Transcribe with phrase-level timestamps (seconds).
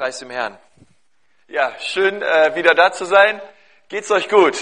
[0.00, 0.58] Preis dem Herrn.
[1.46, 3.38] Ja, schön äh, wieder da zu sein.
[3.90, 4.56] Geht's euch gut?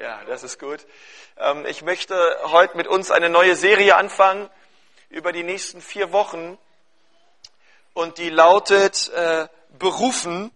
[0.00, 0.86] Ja, das ist gut.
[1.36, 4.48] Ähm, ich möchte heute mit uns eine neue Serie anfangen
[5.10, 6.56] über die nächsten vier Wochen
[7.92, 9.46] und die lautet äh,
[9.78, 10.50] berufen,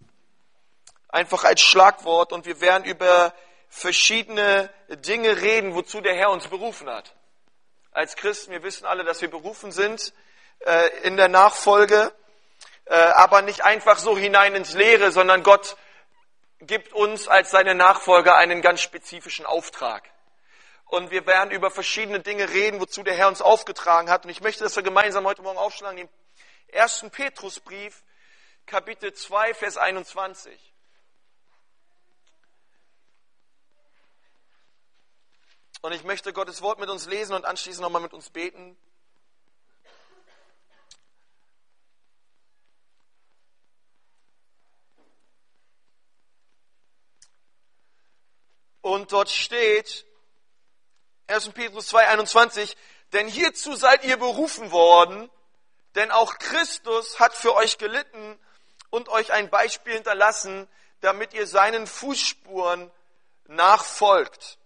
[1.07, 3.35] einfach als Schlagwort und wir werden über
[3.67, 4.71] verschiedene
[5.05, 7.13] Dinge reden, wozu der Herr uns berufen hat.
[7.91, 10.11] Als Christen, wir wissen alle, dass wir berufen sind
[10.61, 12.11] äh, in der Nachfolge
[12.89, 15.77] aber nicht einfach so hinein ins Leere, sondern Gott
[16.59, 20.09] gibt uns als seine Nachfolger einen ganz spezifischen Auftrag.
[20.85, 24.25] Und wir werden über verschiedene Dinge reden, wozu der Herr uns aufgetragen hat.
[24.25, 26.09] Und ich möchte, dass wir gemeinsam heute Morgen aufschlagen, den
[26.67, 28.03] ersten Petrusbrief,
[28.65, 30.73] Kapitel 2, Vers 21.
[35.81, 38.75] Und ich möchte Gottes Wort mit uns lesen und anschließend nochmal mit uns beten.
[48.81, 50.05] Und dort steht,
[51.27, 51.49] 1.
[51.49, 52.77] Petrus 2, 21,
[53.13, 55.29] denn hierzu seid ihr berufen worden,
[55.95, 58.39] denn auch Christus hat für euch gelitten
[58.89, 60.67] und euch ein Beispiel hinterlassen,
[61.01, 62.91] damit ihr seinen Fußspuren
[63.45, 64.57] nachfolgt.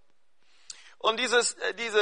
[0.98, 2.02] Und dieses, äh, diese,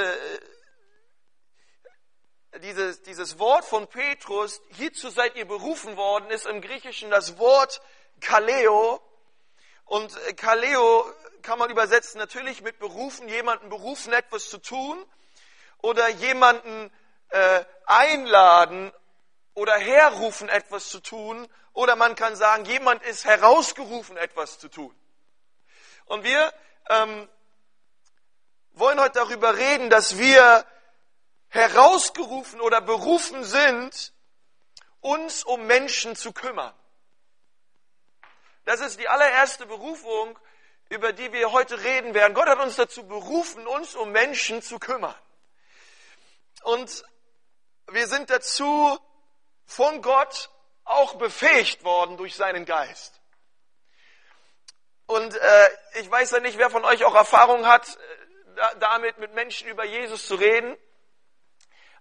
[2.52, 7.38] äh, dieses, dieses Wort von Petrus, hierzu seid ihr berufen worden, ist im Griechischen das
[7.38, 7.82] Wort
[8.20, 9.02] Kaleo.
[9.92, 11.06] Und äh, Kaleo
[11.42, 15.06] kann man übersetzen natürlich mit berufen, jemanden berufen, etwas zu tun
[15.80, 16.90] oder jemanden
[17.28, 18.94] äh, einladen
[19.54, 24.96] oder herrufen, etwas zu tun oder man kann sagen, jemand ist herausgerufen, etwas zu tun.
[26.06, 26.54] Und wir
[26.88, 27.28] ähm,
[28.72, 30.66] wollen heute darüber reden, dass wir
[31.50, 34.14] herausgerufen oder berufen sind,
[35.02, 36.74] uns um Menschen zu kümmern.
[38.66, 40.38] Das ist die allererste Berufung,
[40.90, 42.34] über die wir heute reden werden.
[42.34, 45.16] Gott hat uns dazu berufen, uns um Menschen zu kümmern.
[46.64, 47.04] Und
[47.88, 49.00] wir sind dazu
[49.66, 50.50] von Gott
[50.84, 53.22] auch befähigt worden durch seinen Geist.
[55.06, 55.70] Und äh,
[56.00, 57.98] ich weiß ja nicht, wer von euch auch Erfahrung hat,
[58.56, 60.78] äh, damit mit Menschen über Jesus zu reden.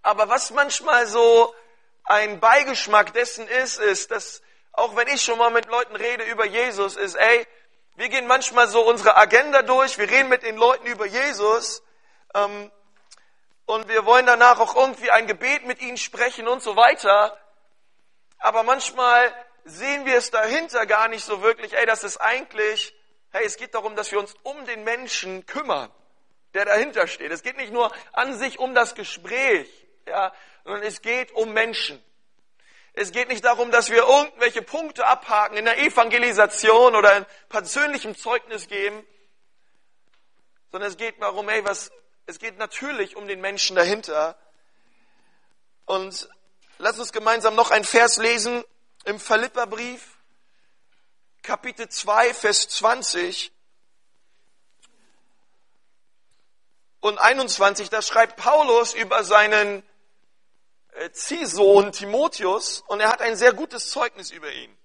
[0.03, 1.55] Aber was manchmal so
[2.05, 4.43] ein Beigeschmack dessen ist, ist, dass
[4.81, 7.47] auch wenn ich schon mal mit Leuten rede über Jesus, ist, ey,
[7.97, 11.83] wir gehen manchmal so unsere Agenda durch, wir reden mit den Leuten über Jesus
[12.35, 12.71] ähm,
[13.67, 17.39] und wir wollen danach auch irgendwie ein Gebet mit ihnen sprechen und so weiter.
[18.39, 19.33] Aber manchmal
[19.65, 22.95] sehen wir es dahinter gar nicht so wirklich, ey, das ist eigentlich,
[23.33, 25.93] hey, es geht darum, dass wir uns um den Menschen kümmern,
[26.55, 27.31] der dahinter steht.
[27.31, 29.69] Es geht nicht nur an sich um das Gespräch,
[30.07, 30.33] ja,
[30.65, 32.03] sondern es geht um Menschen.
[32.93, 38.17] Es geht nicht darum, dass wir irgendwelche Punkte abhaken in der Evangelisation oder in persönlichem
[38.17, 39.07] Zeugnis geben,
[40.73, 41.91] sondern es geht darum, ey, was,
[42.27, 44.37] es geht natürlich um den Menschen dahinter.
[45.85, 46.29] Und
[46.79, 48.65] lass uns gemeinsam noch ein Vers lesen
[49.05, 50.19] im Philipperbrief,
[51.43, 53.53] Kapitel 2, Vers 20
[57.01, 57.89] und 21.
[57.89, 59.83] Da schreibt Paulus über seinen
[61.13, 64.77] Ziehsohn Timotheus und er hat ein sehr gutes Zeugnis über ihn.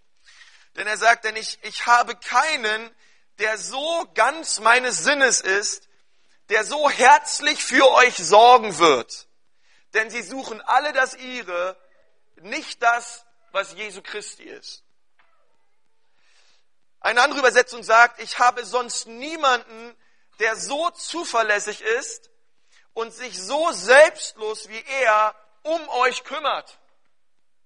[0.75, 2.95] Denn er sagt, denn ich, ich habe keinen,
[3.39, 5.87] der so ganz meines Sinnes ist,
[6.49, 9.27] der so herzlich für euch sorgen wird.
[9.93, 11.77] Denn sie suchen alle das ihre,
[12.41, 14.83] nicht das, was Jesu Christi ist.
[16.99, 19.95] Eine andere Übersetzung sagt, ich habe sonst niemanden,
[20.39, 22.29] der so zuverlässig ist
[22.93, 25.35] und sich so selbstlos wie er
[25.65, 26.79] um euch kümmert.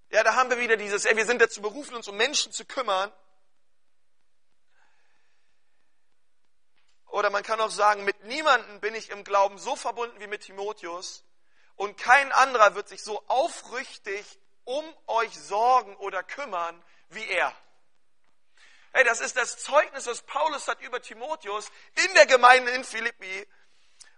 [0.10, 2.66] Ja, da haben wir wieder dieses, ey, wir sind dazu berufen, uns um Menschen zu
[2.66, 3.12] kümmern.
[7.08, 10.44] Oder man kann auch sagen, mit niemandem bin ich im Glauben so verbunden wie mit
[10.44, 11.26] Timotheus
[11.76, 17.54] und kein anderer wird sich so aufrichtig um euch sorgen oder kümmern wie er.
[18.94, 21.69] Hey, das ist das Zeugnis, das Paulus hat über Timotheus
[22.06, 23.48] in der Gemeinde in Philippi.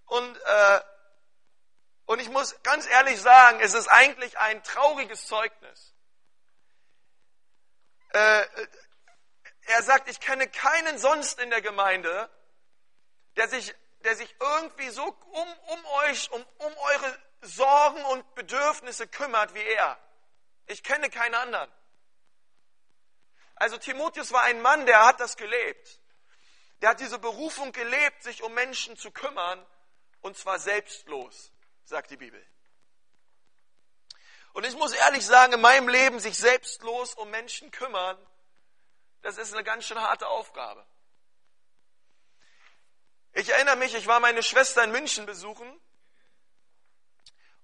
[0.06, 0.82] Und äh,
[2.06, 5.94] und ich muss ganz ehrlich sagen, es ist eigentlich ein trauriges Zeugnis.
[8.10, 8.46] Äh,
[9.62, 12.30] er sagt, ich kenne keinen sonst in der Gemeinde,
[13.38, 19.08] der sich, der sich irgendwie so um, um euch, um, um eure Sorgen und Bedürfnisse
[19.08, 19.98] kümmert wie er.
[20.66, 21.72] Ich kenne keinen anderen.
[23.56, 26.02] Also Timotheus war ein Mann, der hat das gelebt.
[26.82, 29.66] Der hat diese Berufung gelebt, sich um Menschen zu kümmern,
[30.22, 31.51] und zwar selbstlos
[31.92, 32.44] sagt die Bibel.
[34.54, 38.18] Und ich muss ehrlich sagen, in meinem Leben sich selbstlos um Menschen kümmern,
[39.22, 40.86] das ist eine ganz schön harte Aufgabe.
[43.34, 45.80] Ich erinnere mich, ich war meine Schwester in München besuchen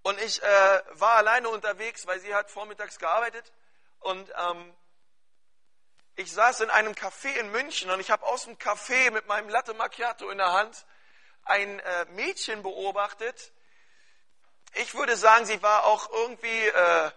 [0.04, 3.52] und ich äh, war alleine unterwegs, weil sie hat vormittags gearbeitet
[4.00, 4.78] und ähm,
[6.16, 9.50] ich saß in einem Café in München und ich habe aus dem Café mit meinem
[9.50, 10.86] Latte Macchiato in der Hand
[11.44, 13.52] ein äh, Mädchen beobachtet.
[14.80, 17.12] Ich würde sagen, sie war auch irgendwie äh,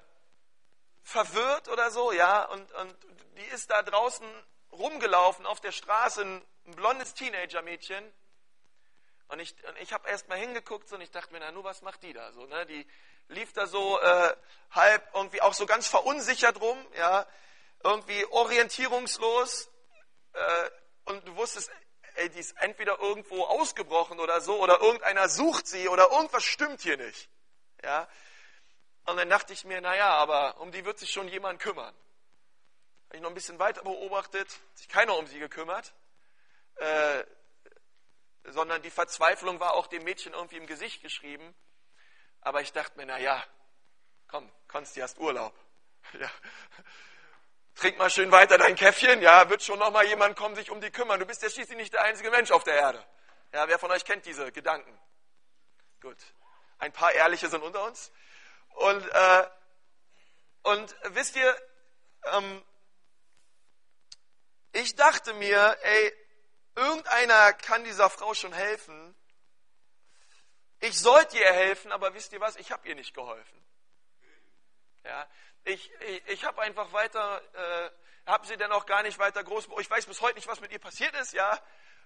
[1.02, 2.96] verwirrt oder so, ja, und, und
[3.36, 4.26] die ist da draußen
[4.72, 8.12] rumgelaufen auf der Straße, ein, ein blondes Teenager-Mädchen.
[9.28, 11.64] Und ich, und ich habe erst mal hingeguckt so, und ich dachte mir, na, nur
[11.64, 12.46] was macht die da so?
[12.46, 12.66] Ne?
[12.66, 12.86] Die
[13.28, 14.36] lief da so äh,
[14.70, 17.26] halb irgendwie auch so ganz verunsichert rum, ja,
[17.82, 19.70] irgendwie orientierungslos
[20.32, 20.70] äh,
[21.04, 21.70] und du wusstest,
[22.16, 26.80] ey, die ist entweder irgendwo ausgebrochen oder so oder irgendeiner sucht sie oder irgendwas stimmt
[26.80, 27.30] hier nicht,
[27.82, 28.09] ja.
[29.06, 31.94] Und dann dachte ich mir, naja, aber um die wird sich schon jemand kümmern.
[33.06, 35.93] Habe ich noch ein bisschen weiter beobachtet, hat sich keiner um sie gekümmert,
[36.77, 37.25] äh,
[38.44, 41.55] sondern die Verzweiflung war auch dem Mädchen irgendwie im Gesicht geschrieben.
[42.41, 43.44] Aber ich dachte mir, naja,
[44.29, 45.55] komm, Konsti, hast Urlaub.
[46.19, 46.31] Ja
[47.81, 50.81] trink mal schön weiter dein Käffchen, ja, wird schon noch mal jemand kommen, sich um
[50.81, 51.19] die kümmern.
[51.19, 53.05] Du bist ja schließlich nicht der einzige Mensch auf der Erde.
[53.53, 54.97] Ja, wer von euch kennt diese Gedanken?
[56.00, 56.19] Gut.
[56.81, 58.11] Ein paar Ehrliche sind unter uns.
[58.71, 59.47] Und, äh,
[60.62, 61.62] und wisst ihr,
[62.25, 62.65] ähm,
[64.73, 66.17] ich dachte mir, ey,
[66.77, 69.15] irgendeiner kann dieser Frau schon helfen.
[70.81, 72.56] Ich sollte ihr helfen, aber wisst ihr was?
[72.56, 73.67] Ich habe ihr nicht geholfen.
[75.05, 75.29] Ja,
[75.65, 77.91] ich, ich, ich habe einfach weiter, äh,
[78.27, 80.73] habe sie dann auch gar nicht weiter groß, ich weiß bis heute nicht, was mit
[80.73, 81.59] ihr passiert ist, ja.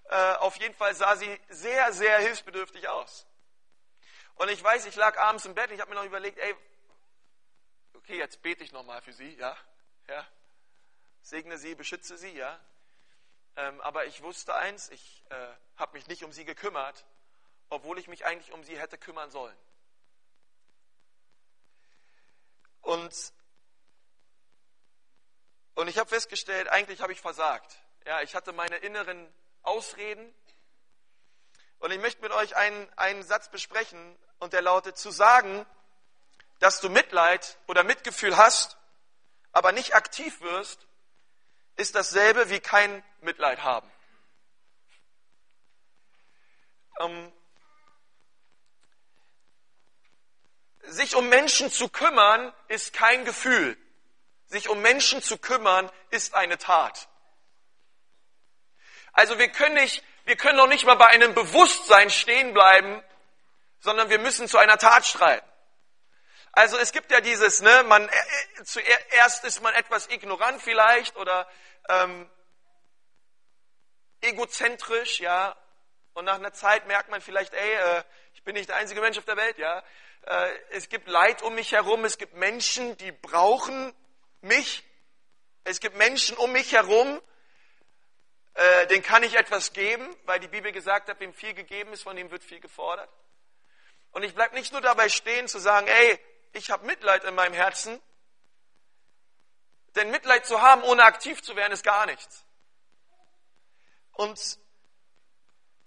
[0.09, 3.25] Äh, auf jeden Fall sah sie sehr, sehr hilfsbedürftig aus.
[4.35, 6.55] Und ich weiß, ich lag abends im Bett, ich habe mir noch überlegt, ey,
[7.93, 9.57] okay, jetzt bete ich nochmal für sie, ja,
[10.07, 10.27] ja.
[11.21, 12.59] Segne sie, beschütze sie, ja.
[13.55, 15.47] Ähm, aber ich wusste eins, ich äh,
[15.77, 17.05] habe mich nicht um sie gekümmert,
[17.69, 19.57] obwohl ich mich eigentlich um sie hätte kümmern sollen.
[22.81, 23.33] Und
[25.75, 27.77] und ich habe festgestellt, eigentlich habe ich versagt.
[28.05, 29.31] Ja, ich hatte meine inneren
[29.61, 30.33] Ausreden.
[31.79, 35.65] Und ich möchte mit euch einen, einen Satz besprechen und der lautet, zu sagen,
[36.59, 38.77] dass du Mitleid oder Mitgefühl hast,
[39.51, 40.87] aber nicht aktiv wirst,
[41.75, 43.91] ist dasselbe wie kein Mitleid haben.
[46.99, 47.31] Ähm,
[50.83, 53.77] sich um Menschen zu kümmern, ist kein Gefühl.
[54.47, 57.09] Sich um Menschen zu kümmern, ist eine Tat.
[59.11, 63.03] Also wir können nicht, wir können noch nicht mal bei einem Bewusstsein stehen bleiben,
[63.85, 65.47] sondern wir müssen zu einer Tat streiten.
[66.51, 68.11] Also es gibt ja dieses, ne, man äh,
[68.59, 71.47] äh zuerst ist man etwas ignorant vielleicht oder
[71.87, 72.29] ähm,
[74.21, 75.55] egozentrisch, ja,
[76.13, 78.03] und nach einer Zeit merkt man vielleicht, ey, äh,
[78.33, 79.83] ich bin nicht der einzige Mensch auf der Welt, ja.
[80.23, 83.93] Äh, es gibt Leid um mich herum, es gibt Menschen, die brauchen
[84.41, 84.83] mich.
[85.63, 87.21] Es gibt Menschen um mich herum,
[88.53, 92.03] äh, denen kann ich etwas geben, weil die Bibel gesagt hat, wem viel gegeben ist,
[92.03, 93.09] von dem wird viel gefordert.
[94.15, 96.17] Und ich bleibe nicht nur dabei stehen zu sagen, ey,
[96.53, 98.01] ich habe Mitleid in meinem Herzen,
[99.95, 102.45] denn Mitleid zu haben, ohne aktiv zu werden, ist gar nichts.
[104.13, 104.39] Und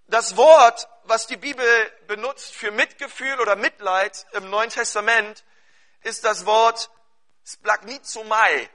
[0.09, 1.67] das Wort, was die Bibel
[2.07, 5.43] benutzt für Mitgefühl oder Mitleid im Neuen Testament,
[6.03, 6.91] ist das Wort
[7.47, 8.69] Splagnizomai.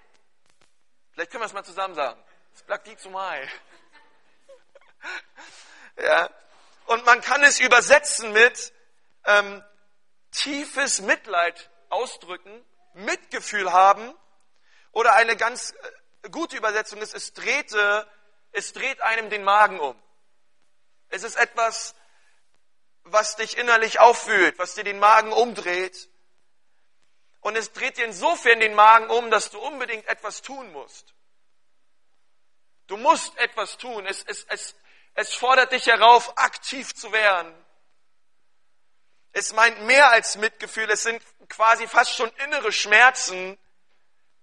[1.12, 2.20] Vielleicht können wir es mal zusammen sagen.
[2.58, 3.48] Splagnizomai.
[5.98, 6.28] ja.
[6.88, 8.74] Und man kann es übersetzen mit
[9.26, 9.64] ähm,
[10.32, 14.14] tiefes Mitleid ausdrücken, Mitgefühl haben
[14.92, 15.72] oder eine ganz
[16.24, 18.08] äh, gute Übersetzung ist, es drehte,
[18.52, 20.02] es dreht einem den Magen um.
[21.10, 21.96] Es ist etwas,
[23.04, 26.10] was dich innerlich auffühlt, was dir den Magen umdreht
[27.44, 31.14] und es dreht dir insofern den Magen um, dass du unbedingt etwas tun musst.
[32.88, 34.06] Du musst etwas tun.
[34.06, 34.76] Es, es, es,
[35.14, 37.54] es fordert dich herauf, aktiv zu werden.
[39.34, 40.90] Es meint mehr als Mitgefühl.
[40.90, 43.58] Es sind quasi fast schon innere Schmerzen,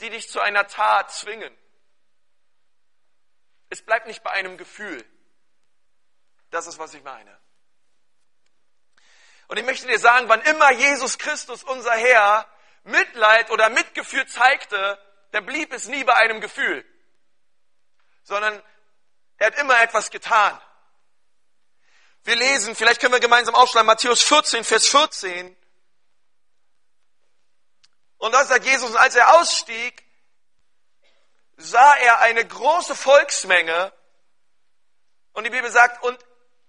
[0.01, 1.57] die dich zu einer Tat zwingen.
[3.69, 5.05] Es bleibt nicht bei einem Gefühl.
[6.51, 7.39] Das ist, was ich meine.
[9.47, 12.47] Und ich möchte dir sagen, wann immer Jesus Christus, unser Herr,
[12.85, 14.99] Mitleid oder Mitgefühl zeigte,
[15.33, 16.85] dann blieb es nie bei einem Gefühl,
[18.23, 18.61] sondern
[19.39, 20.61] er hat immer etwas getan.
[22.25, 25.57] Wir lesen, vielleicht können wir gemeinsam aufschlagen, Matthäus 14, Vers 14.
[28.19, 30.05] Und dann sagt Jesus, als er ausstieg,
[31.57, 33.93] sah er eine große Volksmenge
[35.33, 36.19] und die Bibel sagt, und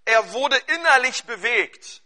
[0.06, 2.02] er wurde innerlich bewegt.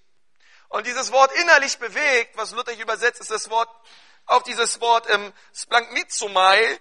[0.70, 3.70] Und dieses Wort innerlich bewegt, was Luther übersetzt, ist das Wort,
[4.26, 6.80] auch dieses Wort im Splanknizomai.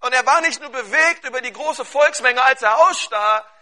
[0.00, 3.57] Und er war nicht nur bewegt über die große Volksmenge, als er ausstar, äh,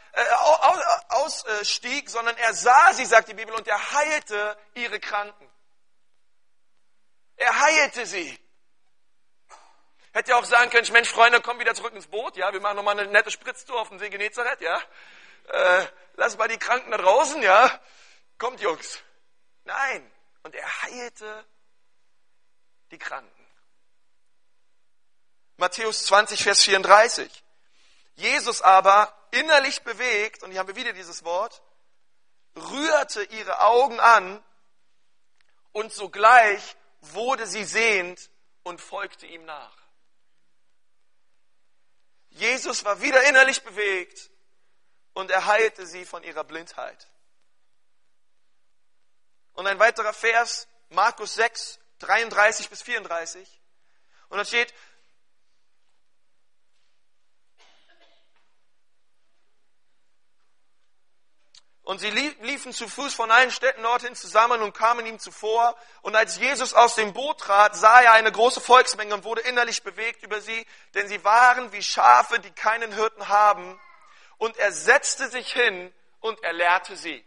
[1.09, 5.51] ausstieg, sondern er sah sie, sagt die Bibel, und er heilte ihre Kranken.
[7.37, 8.39] Er heilte sie.
[10.13, 12.77] Hätte ja auch sagen können, Mensch, Freunde, komm wieder zurück ins Boot, ja, wir machen
[12.77, 14.81] nochmal eine nette Spritztour auf dem See Genezareth, ja.
[15.49, 17.81] Äh, lass mal die Kranken da draußen, ja.
[18.39, 19.01] Kommt, Jungs.
[19.65, 20.11] Nein.
[20.43, 21.45] Und er heilte
[22.91, 23.31] die Kranken.
[25.59, 27.45] Matthäus 20, Vers 34.
[28.15, 31.63] Jesus aber, innerlich bewegt, und hier haben wir wieder dieses Wort,
[32.57, 34.43] rührte ihre Augen an
[35.73, 38.31] und sogleich wurde sie sehend
[38.63, 39.77] und folgte ihm nach.
[42.31, 44.31] Jesus war wieder innerlich bewegt
[45.15, 47.09] und er heilte sie von ihrer Blindheit.
[49.55, 53.61] Und ein weiterer Vers, Markus 6, 33 bis 34.
[54.29, 54.75] Und da steht,
[61.87, 65.77] Und sie liefen zu Fuß von allen Städten dorthin zusammen und kamen ihm zuvor.
[66.03, 69.85] Und als Jesus aus dem Boot trat, sah er eine große Volksmenge und wurde innerlich
[69.85, 73.81] bewegt über sie, denn sie waren wie Schafe, die keinen Hirten haben.
[74.37, 77.25] Und er setzte sich hin und er lehrte sie.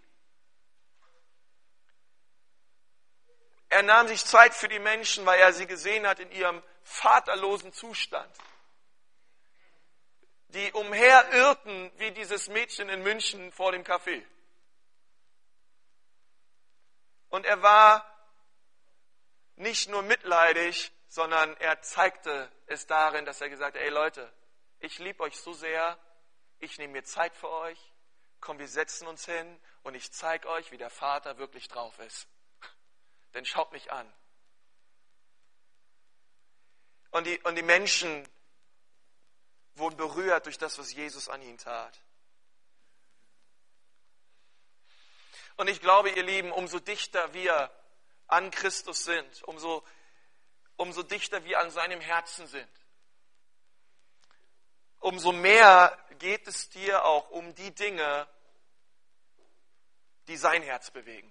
[3.70, 7.72] Er nahm sich Zeit für die Menschen, weil er sie gesehen hat in ihrem vaterlosen
[7.72, 8.30] Zustand.
[10.50, 14.22] Die umherirrten wie dieses Mädchen in München vor dem Café.
[17.29, 18.05] Und er war
[19.55, 24.31] nicht nur mitleidig, sondern er zeigte es darin, dass er gesagt hat, ey Leute,
[24.79, 25.98] ich liebe euch so sehr,
[26.59, 27.93] ich nehme mir Zeit für euch,
[28.39, 32.27] komm, wir setzen uns hin und ich zeige euch, wie der Vater wirklich drauf ist.
[33.33, 34.12] Denn schaut mich an.
[37.12, 38.27] Und die, und die Menschen
[39.75, 42.00] wurden berührt durch das, was Jesus an ihnen tat.
[45.60, 47.70] Und ich glaube, ihr Lieben, umso dichter wir
[48.28, 49.86] an Christus sind, umso,
[50.78, 52.72] umso dichter wir an seinem Herzen sind,
[55.00, 58.25] umso mehr geht es dir auch um die Dinge,
[60.30, 61.30] die sein Herz bewegen.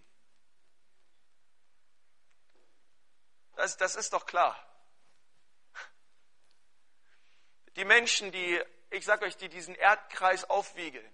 [3.56, 4.62] Das, das ist doch klar.
[7.76, 11.10] Die Menschen, die, ich sage euch, die diesen Erdkreis aufwiegeln,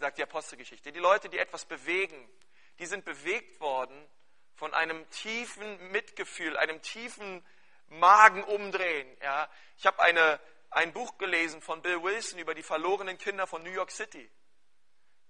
[0.00, 2.28] sagt die Apostelgeschichte, die Leute, die etwas bewegen,
[2.78, 4.08] die sind bewegt worden
[4.54, 7.44] von einem tiefen Mitgefühl, einem tiefen
[7.88, 9.16] Magenumdrehen.
[9.22, 9.48] Ja.
[9.76, 13.70] Ich habe eine, ein Buch gelesen von Bill Wilson über die verlorenen Kinder von New
[13.70, 14.30] York City.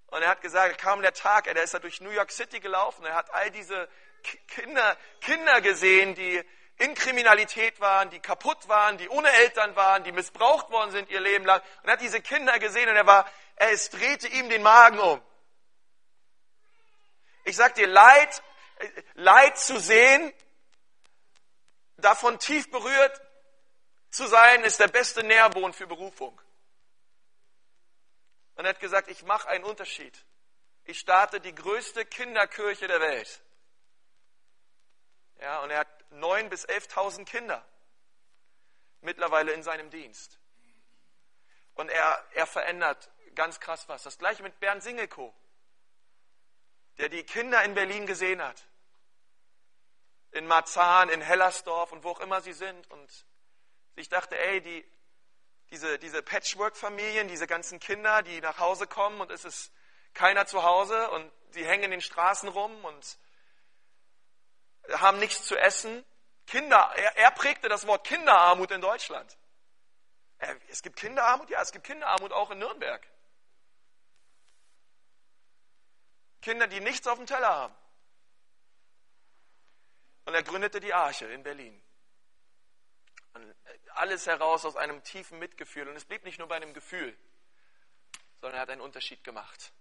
[0.06, 3.04] Und er hat gesagt, kam der Tag, er ist da durch New York City gelaufen,
[3.04, 3.88] er hat all diese
[4.48, 6.42] Kinder, Kinder gesehen, die
[6.78, 11.20] in Kriminalität waren, die kaputt waren, die ohne Eltern waren, die missbraucht worden sind ihr
[11.20, 11.60] Leben lang.
[11.82, 14.98] Und er hat diese Kinder gesehen und er war, er, es drehte ihm den Magen
[14.98, 15.20] um.
[17.45, 18.42] Ich sag dir, Leid,
[19.14, 20.33] Leid zu sehen,
[21.97, 23.21] davon tief berührt
[24.11, 26.40] zu sein, ist der beste Nährboden für Berufung.
[28.54, 30.25] Und er hat gesagt, ich mache einen Unterschied.
[30.85, 33.42] Ich starte die größte Kinderkirche der Welt.
[35.40, 37.64] Ja, und er hat neun bis elftausend Kinder
[39.00, 40.38] mittlerweile in seinem Dienst.
[41.75, 44.02] Und er, er verändert ganz krass was.
[44.02, 45.33] Das gleiche mit Bernd Singelko
[46.98, 48.66] der die Kinder in Berlin gesehen hat.
[50.32, 52.90] In Marzahn, in Hellersdorf und wo auch immer sie sind.
[52.90, 53.26] Und
[53.96, 54.84] ich dachte, ey, die,
[55.70, 59.72] diese, diese Patchwork-Familien, diese ganzen Kinder, die nach Hause kommen und es ist
[60.14, 63.18] keiner zu Hause und sie hängen in den Straßen rum und
[64.92, 66.04] haben nichts zu essen.
[66.46, 69.36] Kinder, er, er prägte das Wort Kinderarmut in Deutschland.
[70.68, 73.06] Es gibt Kinderarmut, ja, es gibt Kinderarmut auch in Nürnberg.
[76.40, 77.75] Kinder, die nichts auf dem Teller haben.
[80.25, 81.83] Und er gründete die Arche in Berlin.
[83.35, 83.54] Und
[83.95, 85.88] alles heraus aus einem tiefen Mitgefühl.
[85.88, 87.16] Und es blieb nicht nur bei einem Gefühl,
[88.40, 89.73] sondern er hat einen Unterschied gemacht.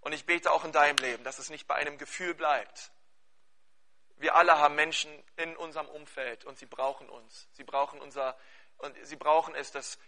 [0.00, 2.92] Und ich bete auch in deinem Leben, dass es nicht bei einem Gefühl bleibt.
[4.16, 7.48] Wir alle haben Menschen in unserem Umfeld und sie brauchen uns.
[7.52, 8.36] Sie brauchen unser,
[8.78, 9.98] und sie brauchen es, dass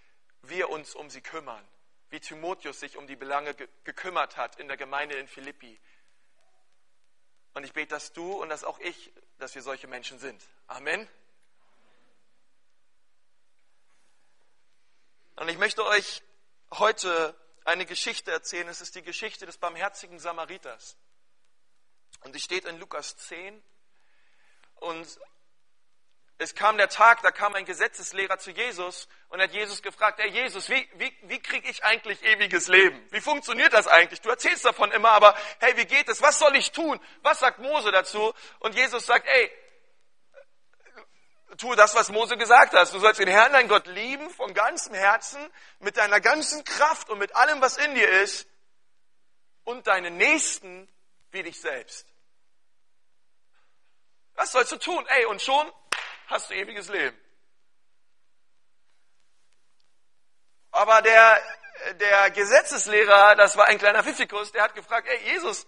[0.42, 1.66] wir uns um sie kümmern
[2.10, 5.80] wie Timotheus sich um die Belange gekümmert hat in der Gemeinde in Philippi.
[7.54, 10.46] Und ich bete, dass du und dass auch ich, dass wir solche Menschen sind.
[10.66, 11.08] Amen.
[15.36, 16.22] Und ich möchte euch
[16.72, 17.34] heute
[17.64, 18.68] eine Geschichte erzählen.
[18.68, 20.96] Es ist die Geschichte des barmherzigen Samariters.
[22.24, 23.62] Und die steht in Lukas 10.
[24.76, 25.20] Und
[26.38, 30.26] es kam der Tag, da kam ein Gesetzeslehrer zu Jesus und hat Jesus gefragt, Herr
[30.26, 33.02] Jesus, wie, wie, wie kriege ich eigentlich ewiges Leben?
[33.10, 34.20] Wie funktioniert das eigentlich?
[34.20, 36.20] Du erzählst davon immer, aber hey, wie geht es?
[36.20, 37.00] Was soll ich tun?
[37.22, 38.34] Was sagt Mose dazu?
[38.58, 39.50] Und Jesus sagt, ey,
[41.56, 42.92] tue das, was Mose gesagt hat.
[42.92, 45.40] Du sollst den Herrn, dein Gott, lieben von ganzem Herzen,
[45.78, 48.46] mit deiner ganzen Kraft und mit allem, was in dir ist
[49.64, 50.86] und deinen Nächsten
[51.30, 52.06] wie dich selbst.
[54.34, 55.02] Was sollst du tun?
[55.08, 55.72] Ey, und schon
[56.26, 57.18] hast du ewiges Leben.
[60.70, 61.40] Aber der,
[61.94, 65.66] der Gesetzeslehrer, das war ein kleiner Pfiffikus, der hat gefragt, ey Jesus,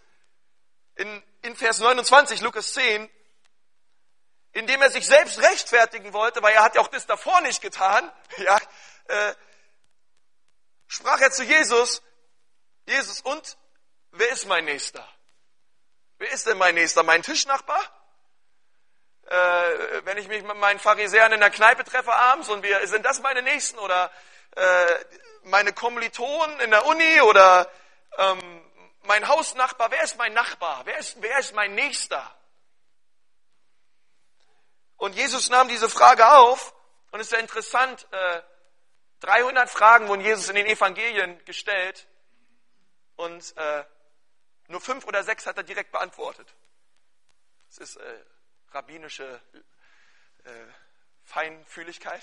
[0.97, 3.09] in, in Vers 29, Lukas 10,
[4.53, 8.11] indem er sich selbst rechtfertigen wollte, weil er hat ja auch das davor nicht getan,
[8.39, 8.59] ja,
[9.07, 9.35] äh,
[10.89, 12.03] sprach er zu Jesus,
[12.87, 13.57] Jesus, und
[14.11, 15.07] wer ist mein Nächster?
[16.19, 17.03] Wer ist denn mein Nächster?
[17.03, 17.81] Mein Tischnachbar?
[19.29, 23.05] Äh, wenn ich mich mit meinen Pharisäern in der Kneipe treffe abends und wir, sind
[23.05, 24.11] das meine Nächsten oder
[24.57, 25.05] äh,
[25.45, 27.71] meine Kommilitonen in der Uni oder
[28.17, 28.63] ähm,
[29.03, 30.83] mein Hausnachbar, wer ist mein Nachbar?
[30.85, 32.35] Wer ist, wer ist mein Nächster?
[34.97, 36.75] Und Jesus nahm diese Frage auf
[37.11, 38.43] und es ist ja interessant, äh,
[39.21, 42.07] 300 Fragen wurden Jesus in den Evangelien gestellt
[43.17, 43.85] und äh,
[44.69, 46.55] nur fünf oder sechs hat er direkt beantwortet.
[47.69, 48.25] Das ist äh,
[48.73, 49.41] rabbinische
[50.45, 50.51] äh,
[51.25, 52.23] Feinfühligkeit.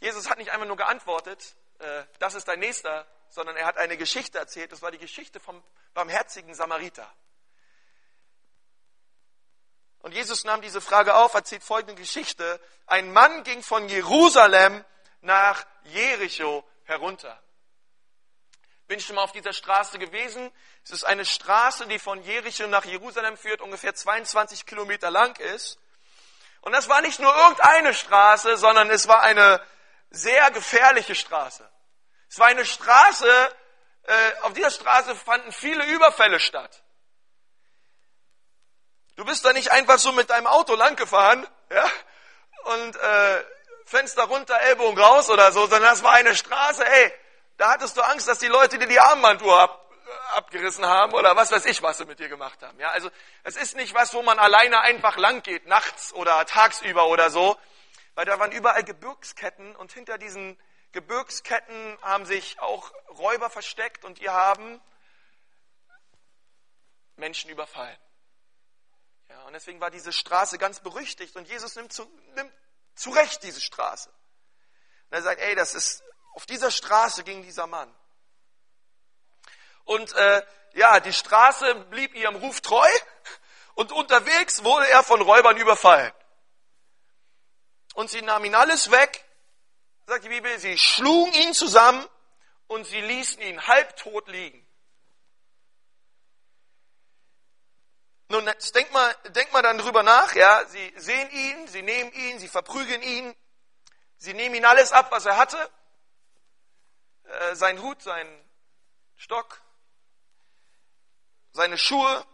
[0.00, 3.96] Jesus hat nicht einmal nur geantwortet, äh, das ist dein Nächster, sondern er hat eine
[3.96, 4.72] Geschichte erzählt.
[4.72, 7.12] Das war die Geschichte vom barmherzigen Samariter.
[10.00, 12.60] Und Jesus nahm diese Frage auf, erzählt folgende Geschichte.
[12.86, 14.84] Ein Mann ging von Jerusalem
[15.22, 17.42] nach Jericho herunter.
[18.86, 20.50] Bin ich schon mal auf dieser Straße gewesen?
[20.84, 25.78] Es ist eine Straße, die von Jericho nach Jerusalem führt, ungefähr 22 Kilometer lang ist.
[26.60, 29.60] Und das war nicht nur irgendeine Straße, sondern es war eine
[30.10, 31.68] sehr gefährliche Straße.
[32.28, 33.56] Es war eine Straße,
[34.02, 36.82] äh, auf dieser Straße fanden viele Überfälle statt.
[39.16, 41.90] Du bist da nicht einfach so mit deinem Auto lang gefahren, ja,
[42.64, 43.44] und äh,
[43.86, 47.12] Fenster runter, Ellbogen raus oder so, sondern das war eine Straße, ey,
[47.56, 51.36] da hattest du Angst, dass die Leute dir die Armbanduhr ab, äh, abgerissen haben oder
[51.36, 52.78] was weiß ich, was sie mit dir gemacht haben.
[52.80, 53.10] Ja, also
[53.44, 57.56] es ist nicht was, wo man alleine einfach lang geht, nachts oder tagsüber oder so,
[58.14, 60.58] weil da waren überall Gebirgsketten und hinter diesen
[60.92, 64.80] Gebirgsketten haben sich auch Räuber versteckt und die haben
[67.16, 67.98] Menschen überfallen.
[69.28, 72.52] Ja, und deswegen war diese Straße ganz berüchtigt und Jesus nimmt zu, nimmt
[72.94, 74.08] zu Recht diese Straße.
[74.10, 77.92] Und er sagt, ey, das ist auf dieser Straße ging dieser Mann.
[79.84, 80.42] Und äh,
[80.74, 82.88] ja, die Straße blieb ihrem Ruf treu
[83.74, 86.12] und unterwegs wurde er von Räubern überfallen.
[87.94, 89.24] Und sie nahmen ihn alles weg,
[90.06, 92.04] sagt die Bibel, sie schlugen ihn zusammen
[92.66, 94.66] und sie ließen ihn halbtot liegen.
[98.28, 100.64] Nun, jetzt denk mal, denk mal dann drüber nach, ja.
[100.66, 103.36] Sie sehen ihn, sie nehmen ihn, sie verprügeln ihn,
[104.16, 105.70] sie nehmen ihn alles ab, was er hatte,
[107.34, 108.26] äh, sein Hut, sein
[109.16, 109.60] Stock,
[111.52, 112.26] seine Schuhe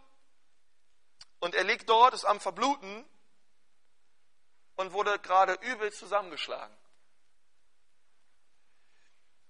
[1.40, 3.04] und er liegt dort, ist am Verbluten
[4.76, 6.76] und wurde gerade übel zusammengeschlagen.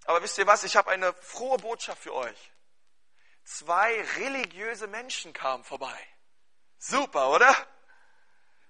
[0.04, 2.52] Aber wisst ihr was, ich habe eine frohe Botschaft für euch.
[3.44, 5.98] Zwei religiöse Menschen kamen vorbei.
[6.78, 7.54] Super, oder?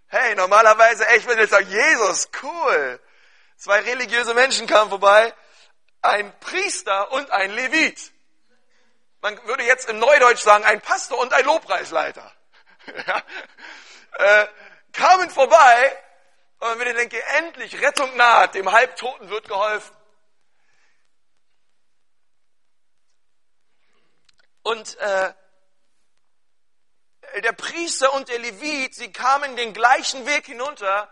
[0.07, 3.01] Hey, normalerweise, ey, ich würde jetzt sagen, Jesus, cool.
[3.57, 5.35] Zwei religiöse Menschen kamen vorbei
[6.03, 8.13] ein Priester und ein Levit.
[9.21, 12.33] Man würde jetzt im Neudeutsch sagen, ein Pastor und ein Lobpreisleiter.
[13.07, 13.23] ja.
[14.15, 14.47] äh,
[14.93, 15.99] kamen vorbei
[16.59, 19.95] und man würde denken, endlich Rettung naht, dem Halbtoten wird geholfen.
[24.63, 25.33] Und äh,
[27.43, 31.11] der Priester und der Levit, sie kamen den gleichen Weg hinunter,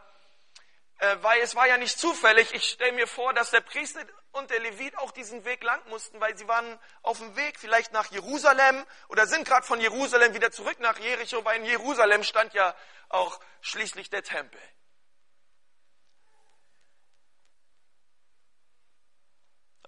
[0.99, 2.53] äh, weil es war ja nicht zufällig.
[2.55, 6.21] Ich stelle mir vor, dass der Priester und der Levit auch diesen Weg lang mussten,
[6.21, 10.51] weil sie waren auf dem Weg vielleicht nach Jerusalem oder sind gerade von Jerusalem wieder
[10.51, 12.75] zurück nach Jericho, weil in Jerusalem stand ja
[13.09, 14.61] auch schließlich der Tempel.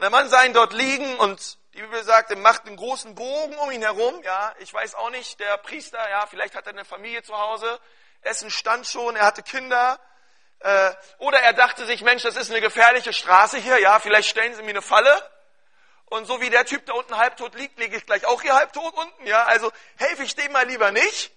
[0.00, 3.56] Der Mann sah ihn dort liegen und die Bibel sagt, er macht einen großen Bogen
[3.58, 4.22] um ihn herum.
[4.22, 7.78] Ja, ich weiß auch nicht, der Priester, ja, vielleicht hat er eine Familie zu Hause.
[8.22, 10.00] Essen stand schon, er hatte Kinder.
[10.60, 13.78] Äh, oder er dachte sich, Mensch, das ist eine gefährliche Straße hier.
[13.80, 15.30] Ja, vielleicht stellen sie mir eine Falle.
[16.06, 18.94] Und so wie der Typ da unten halbtot liegt, liege ich gleich auch hier halbtot
[18.94, 19.26] unten.
[19.26, 21.32] Ja, also helfe ich dem mal lieber nicht.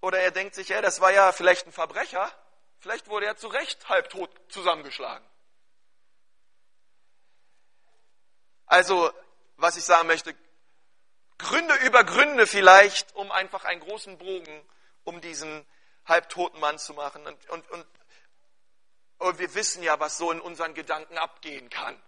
[0.00, 2.30] Oder er denkt sich, ja, das war ja vielleicht ein Verbrecher.
[2.78, 5.26] Vielleicht wurde er zu Recht halbtot zusammengeschlagen.
[8.66, 9.10] Also,
[9.56, 10.34] was ich sagen möchte,
[11.38, 14.68] Gründe über Gründe vielleicht, um einfach einen großen Bogen
[15.04, 15.66] um diesen
[16.04, 17.26] halbtoten Mann zu machen.
[17.26, 17.86] Und, und, und,
[19.18, 22.00] und wir wissen ja, was so in unseren Gedanken abgehen kann,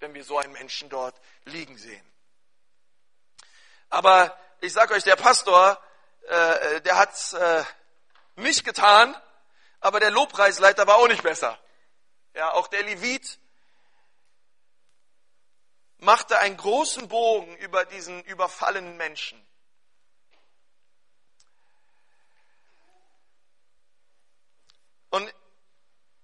[0.00, 2.04] wenn wir so einen Menschen dort liegen sehen.
[3.88, 5.82] Aber ich sage euch, der Pastor,
[6.28, 7.64] äh, der hat äh,
[8.36, 9.16] nicht getan,
[9.80, 11.58] aber der Lobpreisleiter war auch nicht besser.
[12.34, 13.39] Ja, auch der Levit
[16.00, 19.44] machte einen großen Bogen über diesen überfallenen Menschen.
[25.10, 25.32] Und,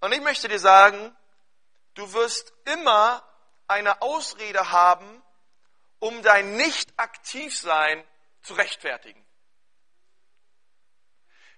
[0.01, 1.15] und ich möchte dir sagen,
[1.95, 3.23] du wirst immer
[3.67, 5.23] eine Ausrede haben,
[5.99, 8.05] um dein Nicht-Aktiv-Sein
[8.43, 9.27] zu rechtfertigen.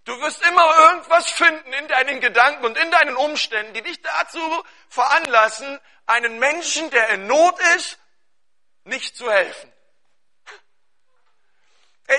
[0.05, 4.65] Du wirst immer irgendwas finden in deinen Gedanken und in deinen Umständen, die dich dazu
[4.89, 7.99] veranlassen, einen Menschen, der in Not ist,
[8.89, 9.73] nicht zu helfen.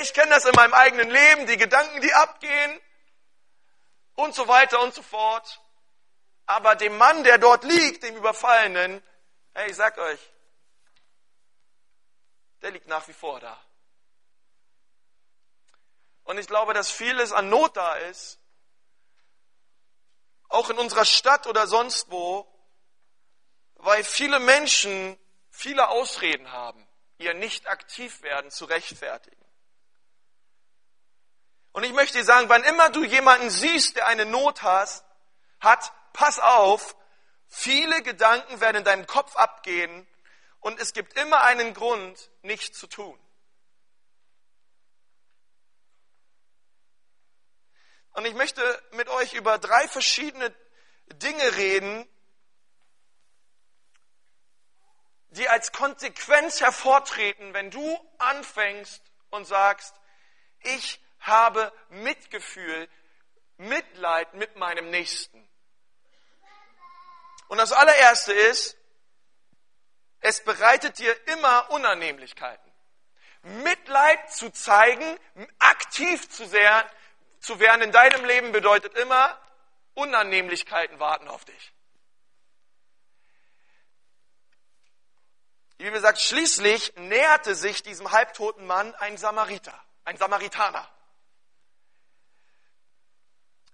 [0.02, 2.80] Ich kenne das in meinem eigenen Leben, die Gedanken, die abgehen
[4.16, 5.62] und so weiter und so fort.
[6.46, 9.04] Aber dem Mann, der dort liegt, dem Überfallenen,
[9.54, 10.20] hey, ich sag euch,
[12.62, 13.60] der liegt nach wie vor da.
[16.24, 18.40] Und ich glaube, dass vieles an Not da ist,
[20.50, 22.48] auch in unserer Stadt oder sonst wo,
[23.76, 25.18] weil viele Menschen
[25.60, 29.46] viele Ausreden haben, ihr nicht aktiv werden zu rechtfertigen.
[31.74, 35.04] Und ich möchte dir sagen, wann immer du jemanden siehst, der eine Not hast,
[35.60, 36.96] hat, pass auf,
[37.48, 40.08] viele Gedanken werden in deinem Kopf abgehen
[40.62, 43.20] und es gibt immer einen Grund, nichts zu tun.
[48.14, 50.54] Und ich möchte mit euch über drei verschiedene
[51.08, 52.08] Dinge reden,
[55.32, 59.94] die als Konsequenz hervortreten, wenn du anfängst und sagst,
[60.62, 62.90] ich habe Mitgefühl,
[63.58, 65.48] Mitleid mit meinem Nächsten.
[67.48, 68.78] Und das allererste ist,
[70.22, 72.72] es bereitet dir immer Unannehmlichkeiten.
[73.42, 75.18] Mitleid zu zeigen,
[75.60, 76.90] aktiv zu, sehr,
[77.40, 79.40] zu werden in deinem Leben bedeutet immer,
[79.94, 81.74] Unannehmlichkeiten warten auf dich.
[85.80, 90.88] Die Bibel sagt, schließlich näherte sich diesem halbtoten Mann ein Samariter, ein Samaritaner.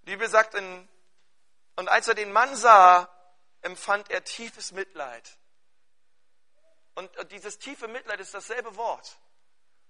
[0.02, 0.88] Die Bibel sagt, in,
[1.78, 3.10] und als er den Mann sah,
[3.62, 5.38] empfand er tiefes Mitleid.
[6.94, 9.18] Und dieses tiefe Mitleid ist dasselbe Wort,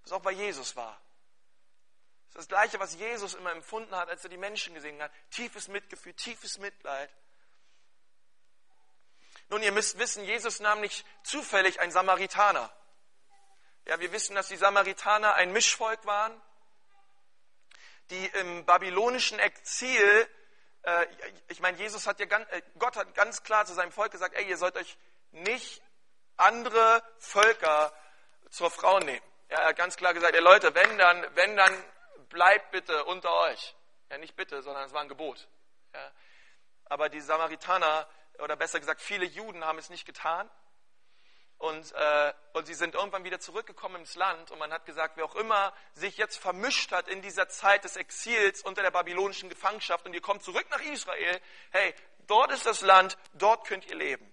[0.04, 1.00] was auch bei Jesus war.
[2.28, 5.12] Das ist das Gleiche, was Jesus immer empfunden hat, als er die Menschen gesehen hat.
[5.32, 7.14] Tiefes Mitgefühl, tiefes Mitleid.
[9.50, 12.72] Nun, ihr müsst wissen, Jesus nahm nicht zufällig einen Samaritaner.
[13.86, 16.42] Ja, wir wissen, dass die Samaritaner ein Mischvolk waren,
[18.10, 20.28] die im babylonischen Exil,
[20.84, 21.08] äh,
[21.48, 24.36] ich meine, Jesus hat ja, ganz, äh, Gott hat ganz klar zu seinem Volk gesagt,
[24.36, 24.98] ey, ihr sollt euch
[25.32, 25.82] nicht
[26.38, 27.94] andere Völker
[28.50, 29.26] zur Frau nehmen.
[29.50, 31.84] Ja, er hat ganz klar gesagt, ey Leute, wenn dann, wenn dann,
[32.30, 33.76] bleibt bitte unter euch.
[34.10, 35.48] Ja, nicht bitte, sondern es war ein Gebot.
[35.94, 36.12] Ja.
[36.86, 38.08] Aber die Samaritaner
[38.40, 40.50] oder besser gesagt, viele Juden haben es nicht getan.
[41.58, 45.26] Und, äh, und sie sind irgendwann wieder zurückgekommen ins Land und man hat gesagt, wer
[45.26, 50.06] auch immer sich jetzt vermischt hat in dieser Zeit des Exils unter der babylonischen Gefangenschaft
[50.06, 51.96] und ihr kommt zurück nach Israel, hey,
[52.28, 54.32] dort ist das Land, dort könnt ihr leben.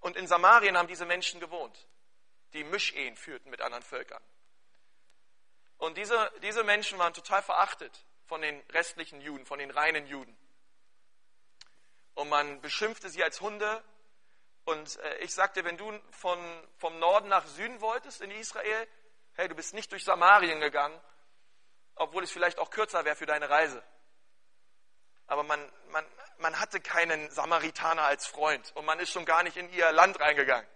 [0.00, 1.88] Und in Samarien haben diese Menschen gewohnt,
[2.52, 4.22] die Mischehen führten mit anderen Völkern.
[5.78, 10.36] Und diese, diese Menschen waren total verachtet von den restlichen Juden, von den reinen Juden.
[12.14, 13.82] Und man beschimpfte sie als Hunde.
[14.64, 16.38] Und äh, ich sagte, wenn du von,
[16.76, 18.88] vom Norden nach Süden wolltest in Israel,
[19.34, 20.98] hey, du bist nicht durch Samarien gegangen,
[21.94, 23.82] obwohl es vielleicht auch kürzer wäre für deine Reise.
[25.26, 25.60] Aber man,
[25.90, 26.04] man,
[26.38, 30.18] man hatte keinen Samaritaner als Freund und man ist schon gar nicht in ihr Land
[30.20, 30.68] reingegangen.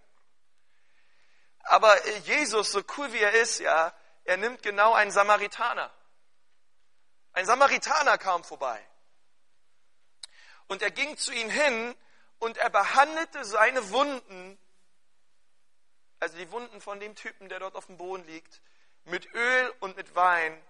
[1.64, 3.92] Aber äh, Jesus, so cool wie er ist, ja,
[4.24, 5.92] er nimmt genau einen Samaritaner.
[7.32, 8.84] Ein Samaritaner kam vorbei.
[10.66, 11.94] Und er ging zu ihm hin
[12.38, 14.58] und er behandelte seine Wunden,
[16.20, 18.60] also die Wunden von dem Typen, der dort auf dem Boden liegt,
[19.04, 20.60] mit Öl und mit Wein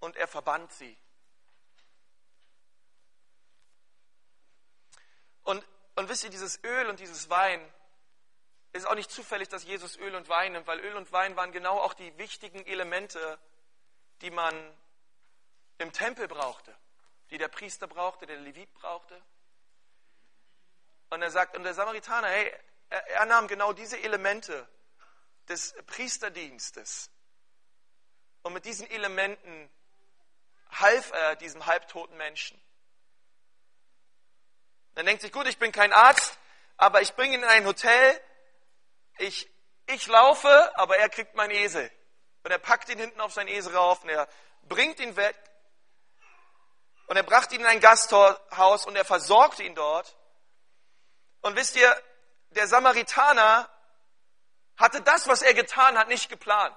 [0.00, 0.96] und er verband sie.
[5.44, 5.64] Und,
[5.96, 7.60] und wisst ihr, dieses Öl und dieses Wein,
[8.72, 11.52] ist auch nicht zufällig, dass Jesus Öl und Wein nimmt, weil Öl und Wein waren
[11.52, 13.38] genau auch die wichtigen Elemente,
[14.22, 14.54] die man
[15.78, 16.76] im Tempel brauchte,
[17.30, 19.20] die der Priester brauchte, der Levit brauchte.
[21.10, 22.52] Und er sagt, und der Samaritaner, hey,
[22.88, 24.68] er, er nahm genau diese Elemente
[25.48, 27.10] des Priesterdienstes.
[28.42, 29.70] Und mit diesen Elementen
[30.70, 32.60] half er diesem halbtoten Menschen.
[34.94, 36.38] Dann denkt sich, gut, ich bin kein Arzt,
[36.76, 38.20] aber ich bringe ihn in ein Hotel.
[39.18, 39.50] Ich,
[39.86, 41.90] ich laufe, aber er kriegt meinen Esel.
[42.42, 44.28] Und er packt ihn hinten auf seinen Esel rauf und er
[44.62, 45.36] bringt ihn weg.
[47.06, 50.16] Und er brachte ihn in ein Gasthaus und er versorgte ihn dort.
[51.40, 52.02] Und wisst ihr,
[52.50, 53.68] der Samaritaner
[54.76, 56.76] hatte das, was er getan hat, nicht geplant.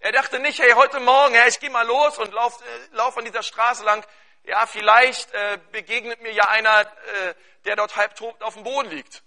[0.00, 3.16] Er dachte nicht, hey, heute Morgen, hey, ich gehe mal los und lauf, äh, lauf
[3.16, 4.04] an dieser Straße lang.
[4.44, 7.34] Ja, vielleicht äh, begegnet mir ja einer, äh,
[7.64, 9.22] der dort halbtot auf dem Boden liegt.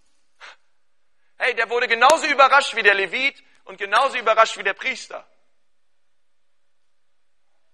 [1.38, 5.26] Hey, der wurde genauso überrascht wie der Levit und genauso überrascht wie der Priester.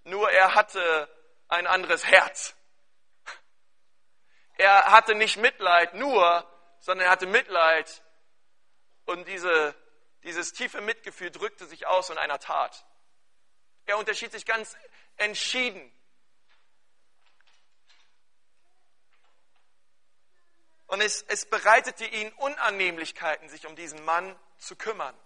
[0.04, 1.08] Nur er hatte
[1.52, 2.56] ein anderes Herz.
[4.58, 6.48] Er hatte nicht Mitleid nur,
[6.80, 8.04] sondern er hatte Mitleid
[9.06, 9.76] und diese,
[10.24, 12.86] dieses tiefe Mitgefühl drückte sich aus in einer Tat.
[13.86, 14.78] Er unterschied sich ganz
[15.18, 15.92] entschieden.
[20.88, 25.18] Und es, es bereitete ihn Unannehmlichkeiten, sich um diesen Mann zu kümmern.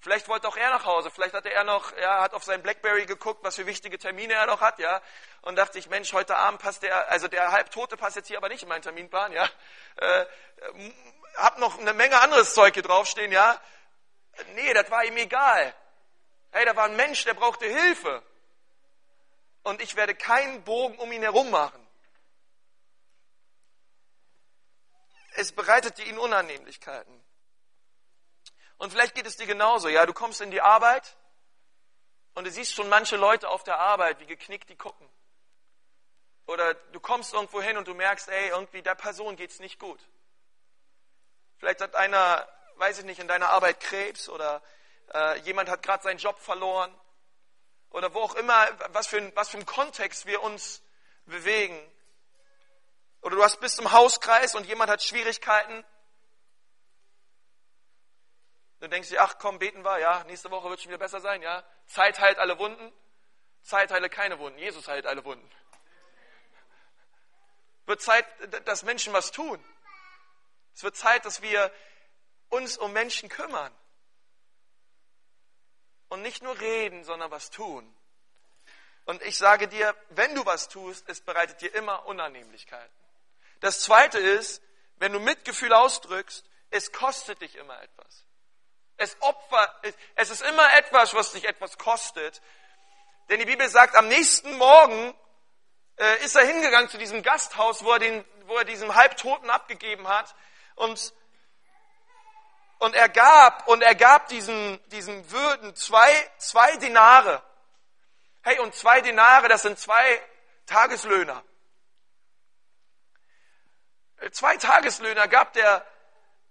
[0.00, 3.04] Vielleicht wollte auch er nach Hause, vielleicht hatte er noch, er hat auf sein Blackberry
[3.04, 5.02] geguckt, was für wichtige Termine er noch hat, ja,
[5.42, 8.48] und dachte ich, Mensch, heute Abend passt der, also der Halbtote passt jetzt hier aber
[8.48, 9.46] nicht in meinen Terminplan, ja,
[9.96, 10.26] äh,
[11.36, 13.60] hab noch eine Menge anderes Zeug hier draufstehen, ja.
[14.54, 15.74] Nee, das war ihm egal.
[16.52, 18.22] Hey, da war ein Mensch, der brauchte Hilfe.
[19.62, 21.86] Und ich werde keinen Bogen um ihn herum machen.
[25.34, 27.19] Es bereitete ihn Unannehmlichkeiten.
[28.80, 29.88] Und vielleicht geht es dir genauso.
[29.88, 31.14] Ja, du kommst in die Arbeit
[32.32, 35.06] und du siehst schon manche Leute auf der Arbeit, wie geknickt die gucken.
[36.46, 39.78] Oder du kommst irgendwo hin und du merkst, ey, irgendwie der Person geht es nicht
[39.78, 40.00] gut.
[41.58, 44.62] Vielleicht hat einer, weiß ich nicht, in deiner Arbeit Krebs oder
[45.12, 46.90] äh, jemand hat gerade seinen Job verloren.
[47.90, 50.82] Oder wo auch immer, was für, ein, was für ein Kontext wir uns
[51.26, 51.78] bewegen.
[53.20, 55.84] Oder du hast bis zum Hauskreis und jemand hat Schwierigkeiten
[58.80, 61.42] Du denkst dir, ach komm, beten wir, ja, nächste Woche wird schon wieder besser sein,
[61.42, 61.62] ja.
[61.86, 62.92] Zeit heilt alle Wunden,
[63.62, 65.48] Zeit heilt keine Wunden, Jesus heilt alle Wunden.
[67.84, 68.26] Wird Zeit,
[68.66, 69.62] dass Menschen was tun.
[70.74, 71.70] Es wird Zeit, dass wir
[72.48, 73.74] uns um Menschen kümmern.
[76.08, 77.94] Und nicht nur reden, sondern was tun.
[79.04, 82.94] Und ich sage dir, wenn du was tust, es bereitet dir immer Unannehmlichkeiten.
[83.60, 84.62] Das zweite ist,
[84.96, 88.24] wenn du Mitgefühl ausdrückst, es kostet dich immer etwas.
[89.00, 89.74] Es, Opfer,
[90.14, 92.42] es ist immer etwas, was dich etwas kostet.
[93.30, 95.14] Denn die Bibel sagt, am nächsten Morgen
[95.96, 100.06] äh, ist er hingegangen zu diesem Gasthaus, wo er, den, wo er diesen Halbtoten abgegeben
[100.06, 100.34] hat.
[100.74, 101.14] Und,
[102.78, 107.42] und er gab, und er gab diesen, diesen Würden zwei, zwei Denare.
[108.42, 110.20] Hey, und zwei Denare, das sind zwei
[110.66, 111.42] Tageslöhner.
[114.32, 115.86] Zwei Tageslöhner gab der,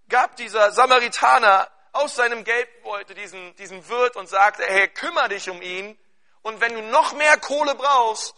[0.07, 5.62] gab dieser Samaritaner aus seinem Geldbeutel diesen, diesen Wirt und sagte, hey, kümmere dich um
[5.62, 5.97] ihn.
[6.41, 8.36] Und wenn du noch mehr Kohle brauchst,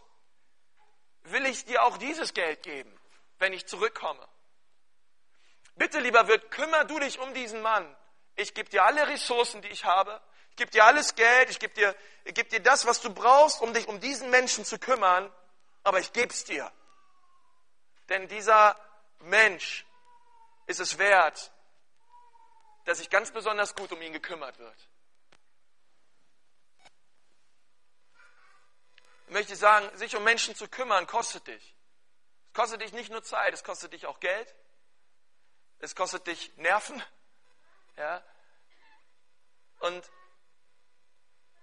[1.23, 2.91] will ich dir auch dieses Geld geben,
[3.39, 4.27] wenn ich zurückkomme.
[5.75, 7.95] Bitte, lieber Wirt, kümmere du dich um diesen Mann.
[8.35, 10.21] Ich gebe dir alle Ressourcen, die ich habe.
[10.51, 11.49] Ich gebe dir alles Geld.
[11.49, 14.65] Ich gebe dir, ich gebe dir das, was du brauchst, um dich um diesen Menschen
[14.65, 15.31] zu kümmern.
[15.83, 16.71] Aber ich gebe es dir.
[18.09, 18.77] Denn dieser
[19.19, 19.85] Mensch
[20.67, 21.51] ist es wert,
[22.85, 24.87] dass sich ganz besonders gut um ihn gekümmert wird.
[29.27, 31.75] Ich möchte sagen, sich um Menschen zu kümmern, kostet dich.
[32.47, 34.53] Es kostet dich nicht nur Zeit, es kostet dich auch Geld.
[35.79, 37.01] Es kostet dich Nerven.
[37.95, 38.23] Ja?
[39.79, 40.11] Und,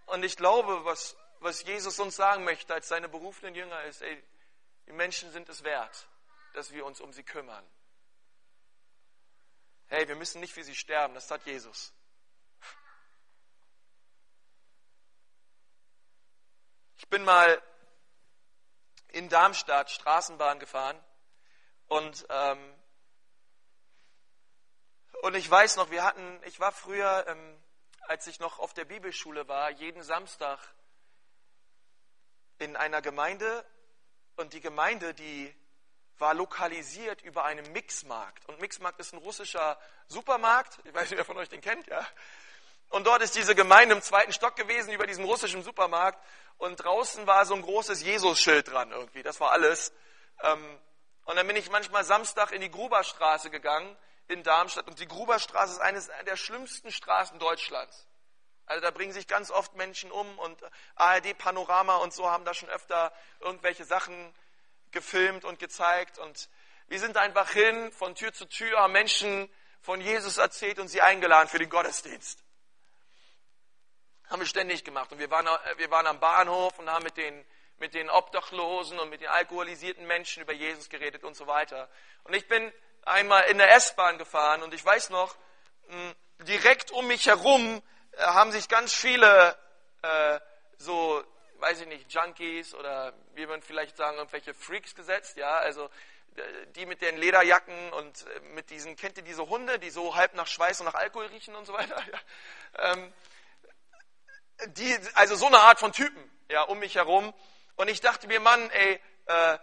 [0.07, 4.23] und ich glaube, was, was Jesus uns sagen möchte als seine berufenen Jünger ist, ey,
[4.87, 6.09] die Menschen sind es wert,
[6.55, 7.65] dass wir uns um sie kümmern.
[9.91, 11.95] Hey, wir müssen nicht für sie sterben, das hat Jesus.
[16.99, 17.63] Ich bin mal
[19.09, 21.03] in Darmstadt Straßenbahn gefahren
[21.87, 22.75] Und, ähm,
[25.23, 27.63] und ich weiß noch, wir hatten, ich war früher, ähm,
[28.03, 30.59] als ich noch auf der Bibelschule war, jeden Samstag
[32.59, 33.65] in einer Gemeinde
[34.37, 35.55] und die Gemeinde, die
[36.21, 38.47] war lokalisiert über einen Mixmarkt.
[38.49, 40.79] Und Mixmarkt ist ein russischer Supermarkt.
[40.85, 42.07] Ich weiß nicht, wer von euch den kennt, ja.
[42.91, 46.19] Und dort ist diese Gemeinde im zweiten Stock gewesen, über diesem russischen Supermarkt.
[46.57, 49.23] Und draußen war so ein großes Jesus-Schild dran irgendwie.
[49.23, 49.93] Das war alles.
[50.43, 50.81] Ähm,
[51.25, 53.97] und dann bin ich manchmal Samstag in die Gruberstraße gegangen
[54.29, 54.87] in Darmstadt.
[54.87, 58.07] Und die Gruberstraße ist eines der schlimmsten Straßen Deutschlands.
[58.67, 60.63] Also da bringen sich ganz oft Menschen um und
[60.95, 64.35] ARD Panorama und so haben da schon öfter irgendwelche Sachen
[64.93, 66.19] gefilmt und gezeigt.
[66.19, 66.49] Und
[66.89, 71.03] wir sind einfach hin, von Tür zu Tür, haben Menschen von Jesus erzählt und sie
[71.03, 72.43] eingeladen für den Gottesdienst.
[74.29, 75.11] Haben wir ständig gemacht.
[75.13, 75.47] Und wir waren,
[75.77, 77.45] wir waren am Bahnhof und haben mit den,
[77.79, 81.89] mit den Obdachlosen und mit den alkoholisierten Menschen über Jesus geredet und so weiter.
[82.25, 82.73] Und ich bin
[83.03, 85.35] einmal in der S-Bahn gefahren und ich weiß noch,
[85.89, 89.57] hm, direkt um mich herum äh, haben sich ganz viele
[90.03, 90.41] äh,
[90.77, 91.25] so
[91.61, 95.91] weiß ich nicht, Junkies oder wie man vielleicht sagen, irgendwelche Freaks gesetzt, ja, also
[96.77, 100.35] die mit den Lederjacken und äh, mit diesen, kennt ihr diese Hunde, die so halb
[100.35, 102.01] nach Schweiß und nach Alkohol riechen und so weiter?
[102.13, 102.93] Ja.
[102.93, 103.13] Ähm,
[104.77, 107.33] die, also so eine Art von Typen, ja, um mich herum.
[107.77, 109.59] Und ich dachte mir, Mann, ey, äh,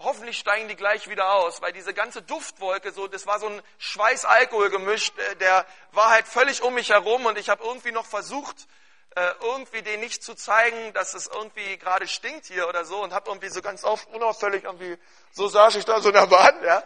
[0.00, 3.62] hoffentlich steigen die gleich wieder aus, weil diese ganze Duftwolke, so, das war so ein
[3.78, 8.06] Schweiß-Alkohol gemischt, äh, der war halt völlig um mich herum und ich habe irgendwie noch
[8.06, 8.79] versucht, äh,
[9.16, 13.28] irgendwie denen nicht zu zeigen, dass es irgendwie gerade stinkt hier oder so und habe
[13.30, 14.96] irgendwie so ganz auf, unauffällig irgendwie,
[15.32, 16.84] so saß ich da so in der Bahn, ja.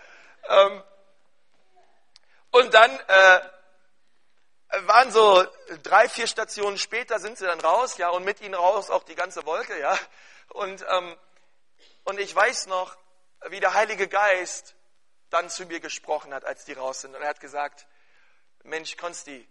[0.49, 0.83] Ähm,
[2.51, 3.41] und dann äh,
[4.87, 5.45] waren so
[5.83, 9.15] drei, vier Stationen später sind sie dann raus, ja, und mit ihnen raus auch die
[9.15, 9.99] ganze Wolke, ja.
[10.49, 11.17] Und, ähm,
[12.05, 12.97] und ich weiß noch,
[13.49, 14.75] wie der Heilige Geist
[15.31, 17.15] dann zu mir gesprochen hat, als die raus sind.
[17.15, 17.87] Und er hat gesagt,
[18.63, 19.47] Mensch, Konsti,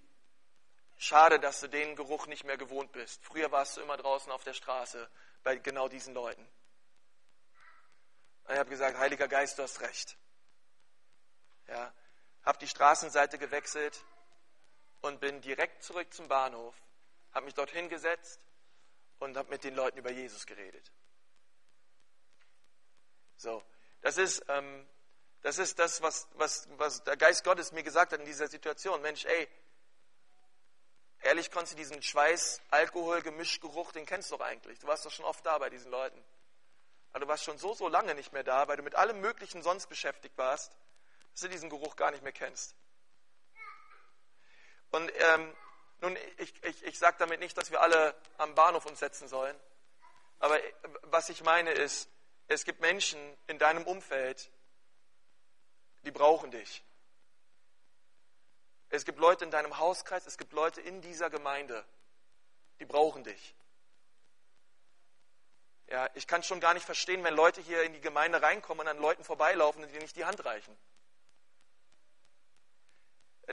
[1.04, 3.22] Schade, dass du den Geruch nicht mehr gewohnt bist.
[3.26, 5.10] Früher warst du immer draußen auf der Straße
[5.44, 6.48] bei genau diesen Leuten.
[8.46, 10.18] Und ich habe gesagt, Heiliger Geist, du hast recht.
[11.68, 11.94] Ja,
[12.44, 14.02] habe die Straßenseite gewechselt
[15.02, 16.74] und bin direkt zurück zum Bahnhof,
[17.34, 18.40] habe mich dort hingesetzt
[19.20, 20.90] und habe mit den Leuten über Jesus geredet.
[23.36, 23.62] So,
[24.00, 24.88] das ist, ähm,
[25.42, 29.02] das, ist das, was, was, was der Geist Gottes mir gesagt hat in dieser Situation.
[29.02, 29.50] Mensch, ey,
[31.44, 34.80] Ehrlich, Konzi, diesen Schweiß, Alkohol, Gemischgeruch, den kennst du doch eigentlich.
[34.80, 36.24] Du warst doch schon oft da bei diesen Leuten.
[37.12, 39.62] Aber du warst schon so, so lange nicht mehr da, weil du mit allem Möglichen
[39.62, 40.72] sonst beschäftigt warst,
[41.34, 42.78] dass du diesen Geruch gar nicht mehr kennst.
[44.92, 45.54] Und ähm,
[46.00, 49.60] nun, ich, ich, ich sage damit nicht, dass wir alle am Bahnhof uns setzen sollen.
[50.40, 52.10] Aber äh, was ich meine ist,
[52.48, 54.50] es gibt Menschen in deinem Umfeld,
[56.04, 56.86] die brauchen dich.
[58.94, 61.84] Es gibt Leute in deinem Hauskreis, es gibt Leute in dieser Gemeinde,
[62.80, 63.56] die brauchen dich.
[65.88, 68.88] Ja, ich kann schon gar nicht verstehen, wenn Leute hier in die Gemeinde reinkommen und
[68.88, 70.78] an Leuten vorbeilaufen und dir nicht die Hand reichen.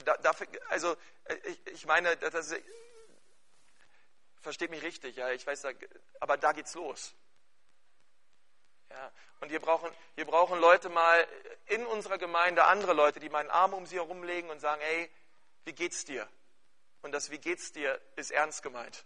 [0.05, 0.95] Da, dafür, also
[1.45, 2.63] ich, ich meine, das, ist,
[4.41, 5.65] versteht mich richtig, ja, ich weiß,
[6.19, 7.15] aber da geht's los.
[8.91, 11.27] Ja, und wir brauchen, wir brauchen Leute mal
[11.65, 15.09] in unserer Gemeinde, andere Leute, die mal einen Arm um sie herumlegen und sagen, ey,
[15.65, 16.27] wie geht's dir?
[17.01, 19.05] Und das Wie geht's dir ist ernst gemeint.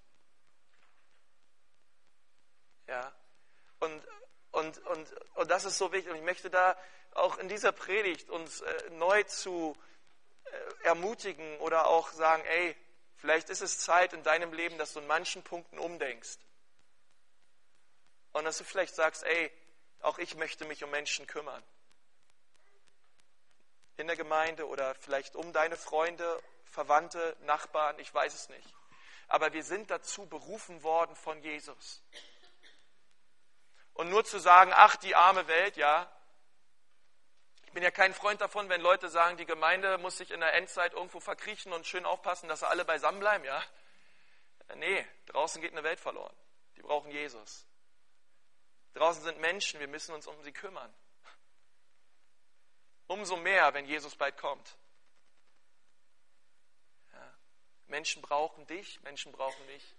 [2.88, 3.14] Ja.
[3.80, 4.04] Und,
[4.52, 6.12] und, und, und das ist so wichtig.
[6.12, 6.78] Und ich möchte da
[7.12, 9.76] auch in dieser Predigt uns äh, neu zu
[10.46, 12.76] äh, ermutigen oder auch sagen, ey,
[13.16, 16.40] vielleicht ist es Zeit in deinem Leben, dass du in manchen Punkten umdenkst.
[18.34, 19.52] Und dass du vielleicht sagst, ey,
[20.02, 21.64] auch ich möchte mich um Menschen kümmern
[24.06, 28.76] in der Gemeinde oder vielleicht um deine Freunde, Verwandte, Nachbarn, ich weiß es nicht.
[29.28, 32.04] Aber wir sind dazu berufen worden von Jesus.
[33.96, 36.08] Und nur zu sagen, ach, die arme Welt, ja.
[37.66, 40.54] Ich bin ja kein Freund davon, wenn Leute sagen, die Gemeinde muss sich in der
[40.54, 43.64] Endzeit irgendwo verkriechen und schön aufpassen, dass sie alle beisammen bleiben, ja.
[44.76, 46.36] Nee, draußen geht eine Welt verloren.
[46.78, 47.66] Die brauchen Jesus.
[48.94, 50.94] Draußen sind Menschen, wir müssen uns um sie kümmern.
[53.08, 54.78] Umso mehr, wenn Jesus bald kommt.
[57.14, 57.38] Ja.
[57.88, 59.96] Menschen brauchen dich, Menschen brauchen mich.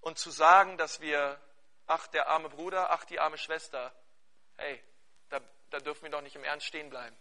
[0.00, 1.40] Und zu sagen, dass wir,
[1.86, 3.94] ach, der arme Bruder, ach, die arme Schwester,
[4.56, 4.82] hey,
[5.28, 5.40] da,
[5.70, 7.16] da dürfen wir doch nicht im Ernst stehen bleiben.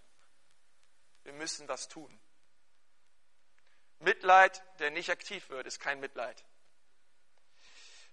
[1.24, 2.20] Wir müssen was tun.
[4.00, 6.44] Mitleid, der nicht aktiv wird, ist kein Mitleid.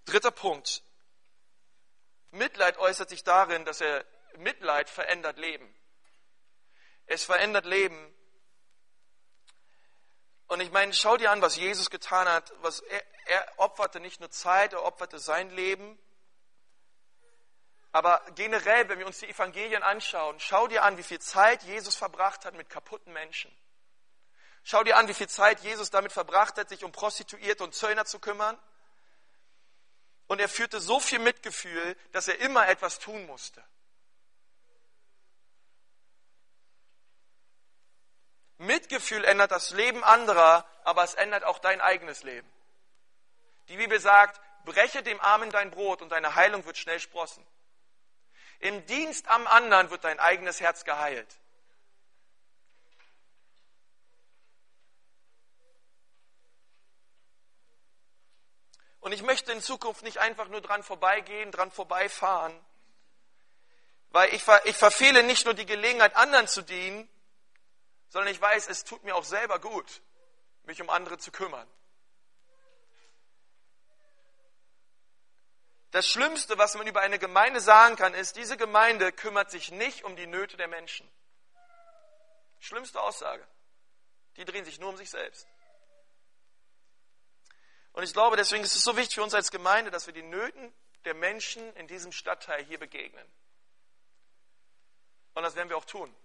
[0.05, 0.83] Dritter Punkt.
[2.31, 4.05] Mitleid äußert sich darin, dass er
[4.37, 5.73] Mitleid verändert Leben.
[7.07, 8.13] Es verändert Leben.
[10.47, 12.53] Und ich meine, schau dir an, was Jesus getan hat.
[12.61, 15.97] Was er, er opferte nicht nur Zeit, er opferte sein Leben.
[17.91, 21.95] Aber generell, wenn wir uns die Evangelien anschauen, schau dir an, wie viel Zeit Jesus
[21.95, 23.51] verbracht hat mit kaputten Menschen.
[24.63, 28.05] Schau dir an, wie viel Zeit Jesus damit verbracht hat, sich um Prostituierte und Zöllner
[28.05, 28.59] zu kümmern.
[30.27, 33.63] Und er führte so viel Mitgefühl, dass er immer etwas tun musste.
[38.57, 42.49] Mitgefühl ändert das Leben anderer, aber es ändert auch dein eigenes Leben.
[43.69, 47.45] Die Bibel sagt, breche dem Armen dein Brot und deine Heilung wird schnell sprossen.
[48.59, 51.27] Im Dienst am anderen wird dein eigenes Herz geheilt.
[58.99, 62.53] Und ich möchte in Zukunft nicht einfach nur dran vorbeigehen, dran vorbeifahren,
[64.09, 67.07] weil ich, ich verfehle nicht nur die Gelegenheit, anderen zu dienen,
[68.09, 70.01] sondern ich weiß, es tut mir auch selber gut,
[70.63, 71.67] mich um andere zu kümmern.
[75.91, 80.03] Das Schlimmste, was man über eine Gemeinde sagen kann, ist, diese Gemeinde kümmert sich nicht
[80.03, 81.09] um die Nöte der Menschen.
[82.59, 83.47] Schlimmste Aussage.
[84.35, 85.47] Die drehen sich nur um sich selbst.
[87.93, 90.21] Und ich glaube, deswegen ist es so wichtig für uns als Gemeinde, dass wir die
[90.21, 90.71] Nöten
[91.05, 93.25] der Menschen in diesem Stadtteil hier begegnen.
[95.33, 96.15] Und das werden wir auch tun.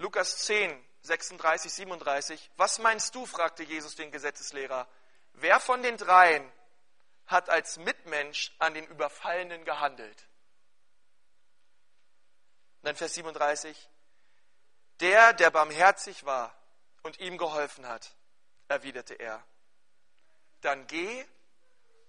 [0.00, 2.50] Lukas 10, 36, 37.
[2.56, 3.26] Was meinst du?
[3.26, 4.88] fragte Jesus den Gesetzeslehrer.
[5.34, 6.50] Wer von den dreien
[7.26, 10.26] hat als Mitmensch an den Überfallenen gehandelt?
[12.78, 13.90] Und dann Vers 37.
[15.00, 16.54] Der, der barmherzig war
[17.02, 18.14] und ihm geholfen hat,
[18.68, 19.44] erwiderte er.
[20.62, 21.26] Dann geh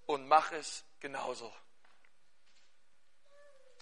[0.05, 1.53] und mach es genauso.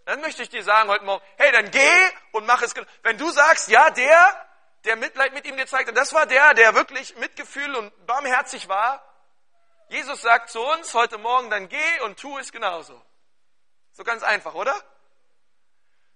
[0.10, 2.74] Dann möchte ich dir sagen heute Morgen, hey, dann geh und mach es.
[3.04, 4.48] Wenn du sagst, ja, der,
[4.84, 9.08] der Mitleid mit ihm gezeigt hat, das war der, der wirklich Mitgefühl und barmherzig war.
[9.90, 13.00] Jesus sagt zu uns heute Morgen, dann geh und tu es genauso.
[13.92, 14.74] So ganz einfach, oder?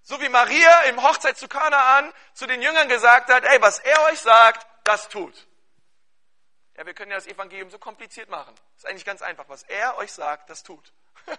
[0.01, 4.05] So wie Maria im Hochzeit zu Kanaan zu den Jüngern gesagt hat, ey, was er
[4.05, 5.47] euch sagt, das tut.
[6.77, 8.55] Ja, wir können ja das Evangelium so kompliziert machen.
[8.75, 9.45] Ist eigentlich ganz einfach.
[9.49, 10.91] Was er euch sagt, das tut.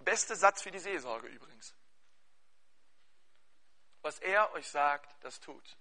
[0.00, 1.74] Beste Satz für die Seelsorge übrigens.
[4.02, 5.76] Was er euch sagt, das tut.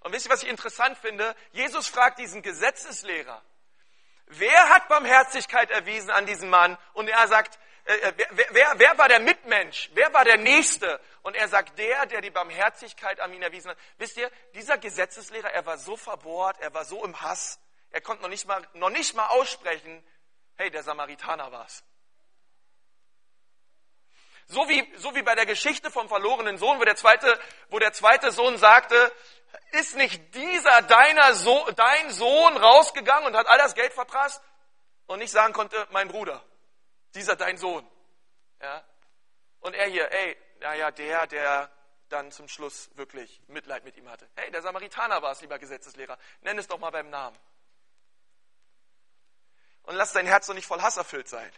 [0.00, 1.34] Und wisst ihr, was ich interessant finde?
[1.52, 3.42] Jesus fragt diesen Gesetzeslehrer,
[4.26, 6.76] wer hat Barmherzigkeit erwiesen an diesen Mann?
[6.92, 9.90] Und er sagt, äh, äh, wer, wer, wer war der Mitmensch?
[9.94, 11.00] Wer war der Nächste?
[11.22, 13.78] Und er sagt, der, der die Barmherzigkeit an ihn erwiesen hat.
[13.98, 17.60] Wisst ihr, dieser Gesetzeslehrer, er war so verbohrt, er war so im Hass,
[17.90, 20.04] er konnte noch nicht mal, noch nicht mal aussprechen,
[20.56, 21.84] hey, der Samaritaner war's.
[24.52, 27.40] So wie, so wie bei der Geschichte vom verlorenen Sohn, wo der zweite,
[27.70, 29.10] wo der zweite Sohn sagte,
[29.70, 34.42] ist nicht dieser deiner so dein Sohn rausgegangen und hat all das Geld verprasst
[35.06, 36.44] und nicht sagen konnte, mein Bruder
[37.14, 37.86] dieser dein Sohn.
[38.60, 38.84] Ja?
[39.60, 41.70] Und er hier, ey, naja, der, der
[42.10, 44.28] dann zum Schluss wirklich Mitleid mit ihm hatte.
[44.36, 46.18] Hey, der Samaritaner war es, lieber Gesetzeslehrer.
[46.42, 47.38] Nenn es doch mal beim Namen.
[49.84, 51.50] Und lass dein Herz doch nicht voll Hass erfüllt sein.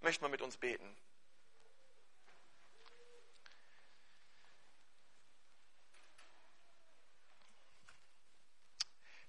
[0.00, 0.96] Möchte man mit uns beten.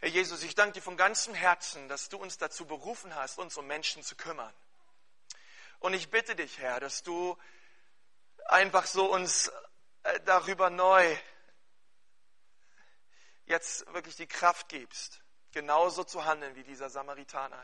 [0.02, 3.58] Herr Jesus, ich danke dir von ganzem Herzen, dass du uns dazu berufen hast, uns
[3.58, 4.54] um Menschen zu kümmern.
[5.80, 7.38] Und ich bitte dich, Herr, dass du
[8.46, 9.52] einfach so uns
[10.04, 11.18] äh, darüber neu
[13.46, 17.62] jetzt wirklich die Kraft gibst, genauso zu handeln wie dieser Samaritaner,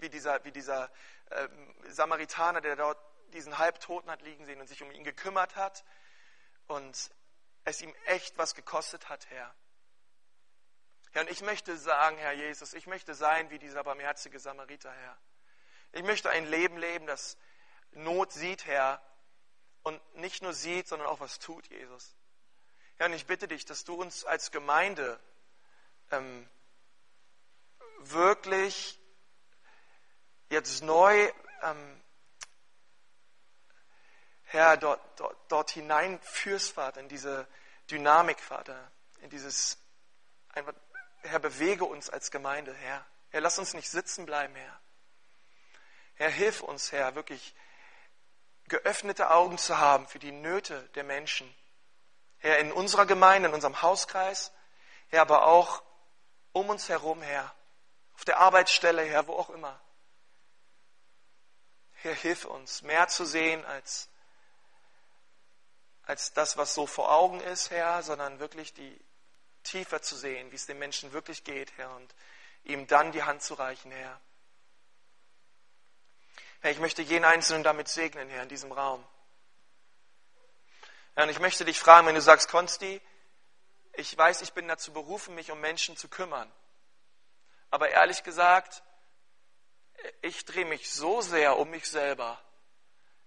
[0.00, 0.90] wie dieser, wie dieser
[1.30, 1.48] äh,
[1.88, 2.98] Samaritaner, der dort
[3.32, 5.84] diesen Halbtoten hat liegen sehen und sich um ihn gekümmert hat
[6.68, 7.10] und
[7.64, 9.54] es ihm echt was gekostet hat, Herr.
[11.12, 15.18] Herr, und ich möchte sagen, Herr Jesus, ich möchte sein wie dieser barmherzige Samariter, Herr.
[15.92, 17.36] Ich möchte ein Leben leben, das
[17.92, 19.02] Not sieht, Herr,
[19.82, 22.14] und nicht nur sieht, sondern auch was tut, Jesus.
[22.96, 25.18] Herr, und ich bitte dich, dass du uns als Gemeinde
[26.10, 26.48] ähm,
[27.98, 28.98] wirklich
[30.48, 31.30] jetzt neu,
[31.62, 32.02] ähm,
[34.44, 37.46] Herr, dort, dort, dort hineinführst, Vater, in diese
[37.90, 38.90] Dynamik, Vater,
[39.20, 39.78] in dieses
[40.50, 40.74] einfach
[41.26, 43.04] Herr, bewege uns als Gemeinde, Herr.
[43.30, 44.80] Herr, lass uns nicht sitzen bleiben, Herr.
[46.14, 47.54] Herr, hilf uns, Herr, wirklich
[48.68, 51.52] geöffnete Augen zu haben für die Nöte der Menschen.
[52.38, 54.52] Herr, in unserer Gemeinde, in unserem Hauskreis,
[55.08, 55.82] Herr, aber auch
[56.52, 57.54] um uns herum, Herr,
[58.14, 59.80] auf der Arbeitsstelle, Herr, wo auch immer.
[62.02, 64.08] Herr, hilf uns, mehr zu sehen als,
[66.02, 69.00] als das, was so vor Augen ist, Herr, sondern wirklich die
[69.62, 72.14] tiefer zu sehen, wie es den Menschen wirklich geht, Herr, und
[72.64, 74.20] ihm dann die Hand zu reichen, Herr.
[76.60, 79.06] Herr, ich möchte jeden Einzelnen damit segnen, Herr, in diesem Raum.
[81.14, 83.00] Herr, und ich möchte dich fragen, wenn du sagst, Konsti,
[83.94, 86.50] ich weiß, ich bin dazu berufen, mich um Menschen zu kümmern.
[87.70, 88.82] Aber ehrlich gesagt,
[90.22, 92.38] ich drehe mich so sehr um mich selber.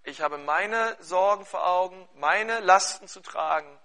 [0.04, 3.80] Ich habe meine Sorgen vor Augen, meine Lasten zu tragen.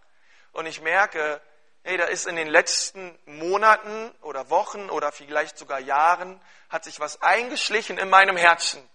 [0.53, 1.41] Und ich merke,
[1.83, 7.01] hey, da ist in den letzten Monaten oder Wochen oder vielleicht sogar Jahren, hat sich
[7.01, 8.89] was eingeschlichen in meinem Herzen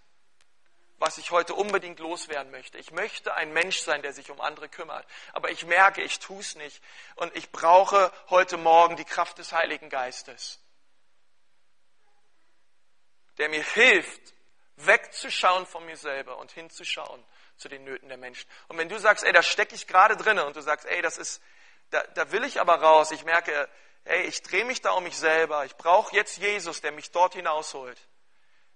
[1.00, 2.76] was ich heute unbedingt loswerden möchte.
[2.76, 5.06] Ich möchte ein Mensch sein, der sich um andere kümmert.
[5.32, 6.82] Aber ich merke, ich tue es nicht.
[7.16, 10.60] Und ich brauche heute Morgen die Kraft des Heiligen Geistes,
[13.40, 14.34] der mir hilft,
[14.76, 17.24] wegzuschauen von mir selber und hinzuschauen
[17.56, 18.48] zu den Nöten der Menschen.
[18.68, 21.18] Und wenn du sagst, ey, da stecke ich gerade drinnen und du sagst, ey, das
[21.18, 21.42] ist,
[21.90, 23.10] da, da will ich aber raus.
[23.10, 23.68] Ich merke,
[24.04, 25.64] ey, ich drehe mich da um mich selber.
[25.64, 28.00] Ich brauche jetzt Jesus, der mich dort hinausholt.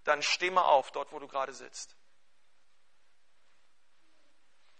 [0.03, 1.97] Dann steh mal auf, dort, wo du gerade sitzt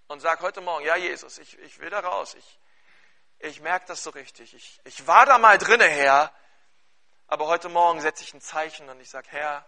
[0.09, 2.35] und sag heute Morgen, ja Jesus, ich, ich will da raus.
[2.35, 2.59] Ich,
[3.41, 4.55] ich merke das so richtig.
[4.55, 6.33] Ich, ich war da mal drinne, Herr,
[7.27, 9.67] aber heute Morgen setze ich ein Zeichen und ich sage, Herr,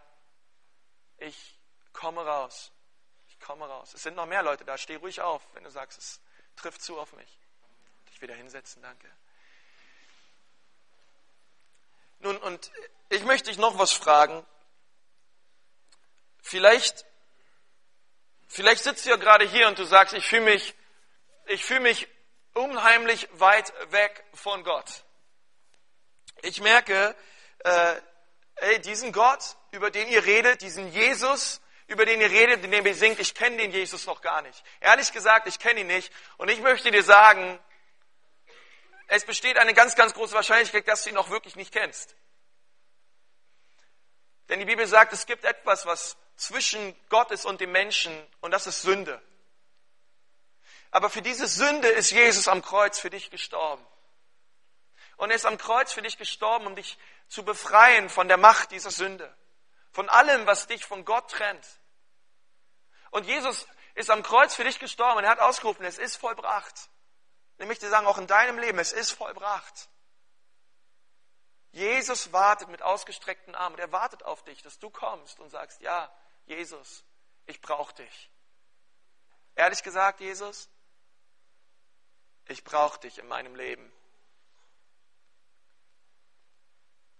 [1.18, 1.58] ich
[1.92, 2.72] komme raus.
[3.28, 3.94] Ich komme raus.
[3.94, 4.78] Es sind noch mehr Leute da.
[4.78, 6.20] Steh ruhig auf, wenn du sagst, es
[6.56, 7.38] trifft zu auf mich.
[8.08, 9.10] Dich wieder hinsetzen, danke.
[12.20, 12.70] Nun, und
[13.08, 14.44] ich möchte dich noch was fragen.
[16.42, 17.04] Vielleicht
[18.48, 20.74] Vielleicht sitzt du ja gerade hier und du sagst, ich fühle mich,
[21.46, 22.08] ich fühle mich
[22.54, 25.04] unheimlich weit weg von Gott.
[26.42, 27.14] Ich merke,
[27.60, 27.96] äh,
[28.56, 32.94] ey, diesen Gott, über den ihr redet, diesen Jesus, über den ihr redet, in ihr
[32.94, 34.64] singt, ich kenne den Jesus noch gar nicht.
[34.80, 36.12] Ehrlich gesagt, ich kenne ihn nicht.
[36.38, 37.58] Und ich möchte dir sagen,
[39.06, 42.16] es besteht eine ganz, ganz große Wahrscheinlichkeit, dass du ihn noch wirklich nicht kennst.
[44.48, 48.52] Denn die Bibel sagt, es gibt etwas, was zwischen Gott ist und dem Menschen und
[48.52, 49.20] das ist Sünde.
[50.90, 53.86] Aber für diese Sünde ist Jesus am Kreuz für dich gestorben.
[55.16, 56.98] Und er ist am Kreuz für dich gestorben, um dich
[57.28, 59.32] zu befreien von der Macht dieser Sünde.
[59.96, 61.66] Von allem, was dich von Gott trennt.
[63.12, 66.90] Und Jesus ist am Kreuz für dich gestorben und er hat ausgerufen, es ist vollbracht.
[67.56, 69.88] Ich möchte sagen, auch in deinem Leben, es ist vollbracht.
[71.72, 75.80] Jesus wartet mit ausgestreckten Armen und er wartet auf dich, dass du kommst und sagst,
[75.80, 77.02] ja, Jesus,
[77.46, 78.30] ich brauche dich.
[79.54, 80.68] Ehrlich gesagt, Jesus,
[82.44, 83.90] ich brauche dich in meinem Leben.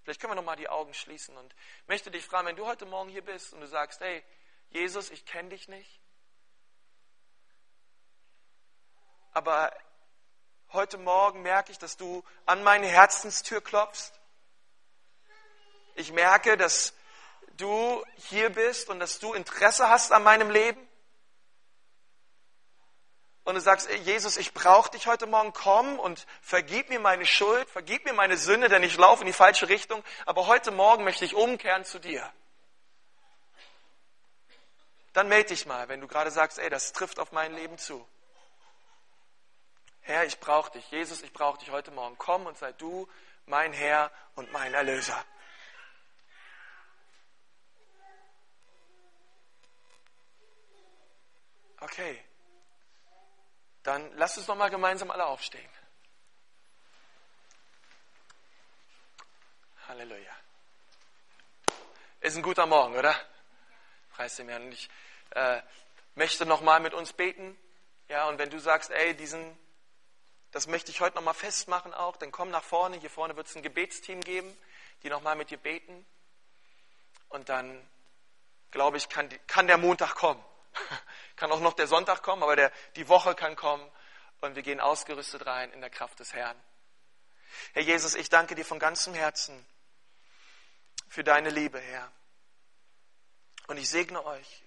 [0.06, 1.52] Vielleicht können wir noch mal die Augen schließen und
[1.88, 4.22] möchte dich fragen, wenn du heute Morgen hier bist und du sagst, hey,
[4.70, 6.00] Jesus, ich kenne dich nicht,
[9.32, 9.76] aber
[10.72, 14.12] heute Morgen merke ich, dass du an meine Herzenstür klopfst.
[15.96, 16.94] Ich merke, dass
[17.56, 20.85] du hier bist und dass du Interesse hast an meinem Leben.
[23.46, 27.70] Und du sagst, Jesus, ich brauche dich heute Morgen, komm und vergib mir meine Schuld,
[27.70, 30.02] vergib mir meine Sünde, denn ich laufe in die falsche Richtung.
[30.26, 32.28] Aber heute Morgen möchte ich umkehren zu dir.
[35.12, 38.04] Dann melde dich mal, wenn du gerade sagst, ey, das trifft auf mein Leben zu.
[40.00, 40.90] Herr, ich brauche dich.
[40.90, 42.18] Jesus, ich brauche dich heute Morgen.
[42.18, 43.08] Komm und sei du
[43.46, 45.24] mein Herr und mein Erlöser.
[51.78, 52.24] Okay,
[53.86, 55.70] dann lasst uns noch mal gemeinsam alle aufstehen.
[59.86, 60.32] Halleluja.
[62.20, 63.14] Ist ein guter Morgen, oder?
[64.10, 64.64] Preis dem Herrn.
[64.64, 64.90] Und ich
[65.30, 65.62] äh,
[66.16, 67.56] möchte noch mal mit uns beten.
[68.08, 69.56] Ja, und wenn du sagst, ey, diesen,
[70.50, 72.96] das möchte ich heute noch mal festmachen auch, dann komm nach vorne.
[72.96, 74.56] Hier vorne wird es ein Gebetsteam geben,
[75.04, 76.04] die noch mal mit dir beten.
[77.28, 77.88] Und dann,
[78.72, 80.44] glaube ich, kann, kann der Montag kommen.
[81.36, 83.88] Kann auch noch der Sonntag kommen, aber der, die Woche kann kommen
[84.40, 86.60] und wir gehen ausgerüstet rein in der Kraft des Herrn.
[87.72, 89.64] Herr Jesus, ich danke dir von ganzem Herzen
[91.08, 92.10] für deine Liebe, Herr.
[93.68, 94.64] Und ich segne euch.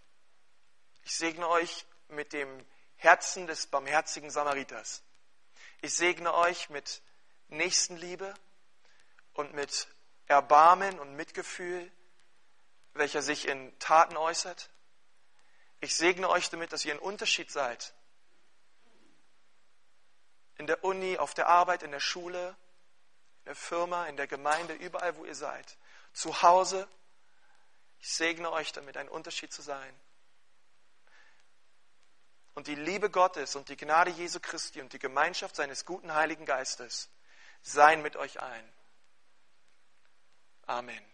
[1.04, 2.66] Ich segne euch mit dem
[2.98, 5.04] Herzen des barmherzigen Samariters.
[5.82, 7.02] Ich segne euch mit
[7.48, 8.34] Nächstenliebe
[9.34, 9.88] und mit
[10.26, 11.92] Erbarmen und Mitgefühl,
[12.94, 14.70] welcher sich in Taten äußert.
[15.82, 17.94] Ich segne euch damit, dass ihr ein Unterschied seid.
[20.58, 22.50] In der Uni, auf der Arbeit, in der Schule,
[23.40, 25.78] in der Firma, in der Gemeinde, überall, wo ihr seid.
[26.14, 26.88] Zu Hause.
[28.00, 30.00] Ich segne euch damit, ein Unterschied zu sein.
[32.56, 36.46] Und die Liebe Gottes und die Gnade Jesu Christi und die Gemeinschaft seines guten Heiligen
[36.46, 37.10] Geistes
[37.62, 38.74] seien mit euch allen.
[40.66, 41.09] Amen.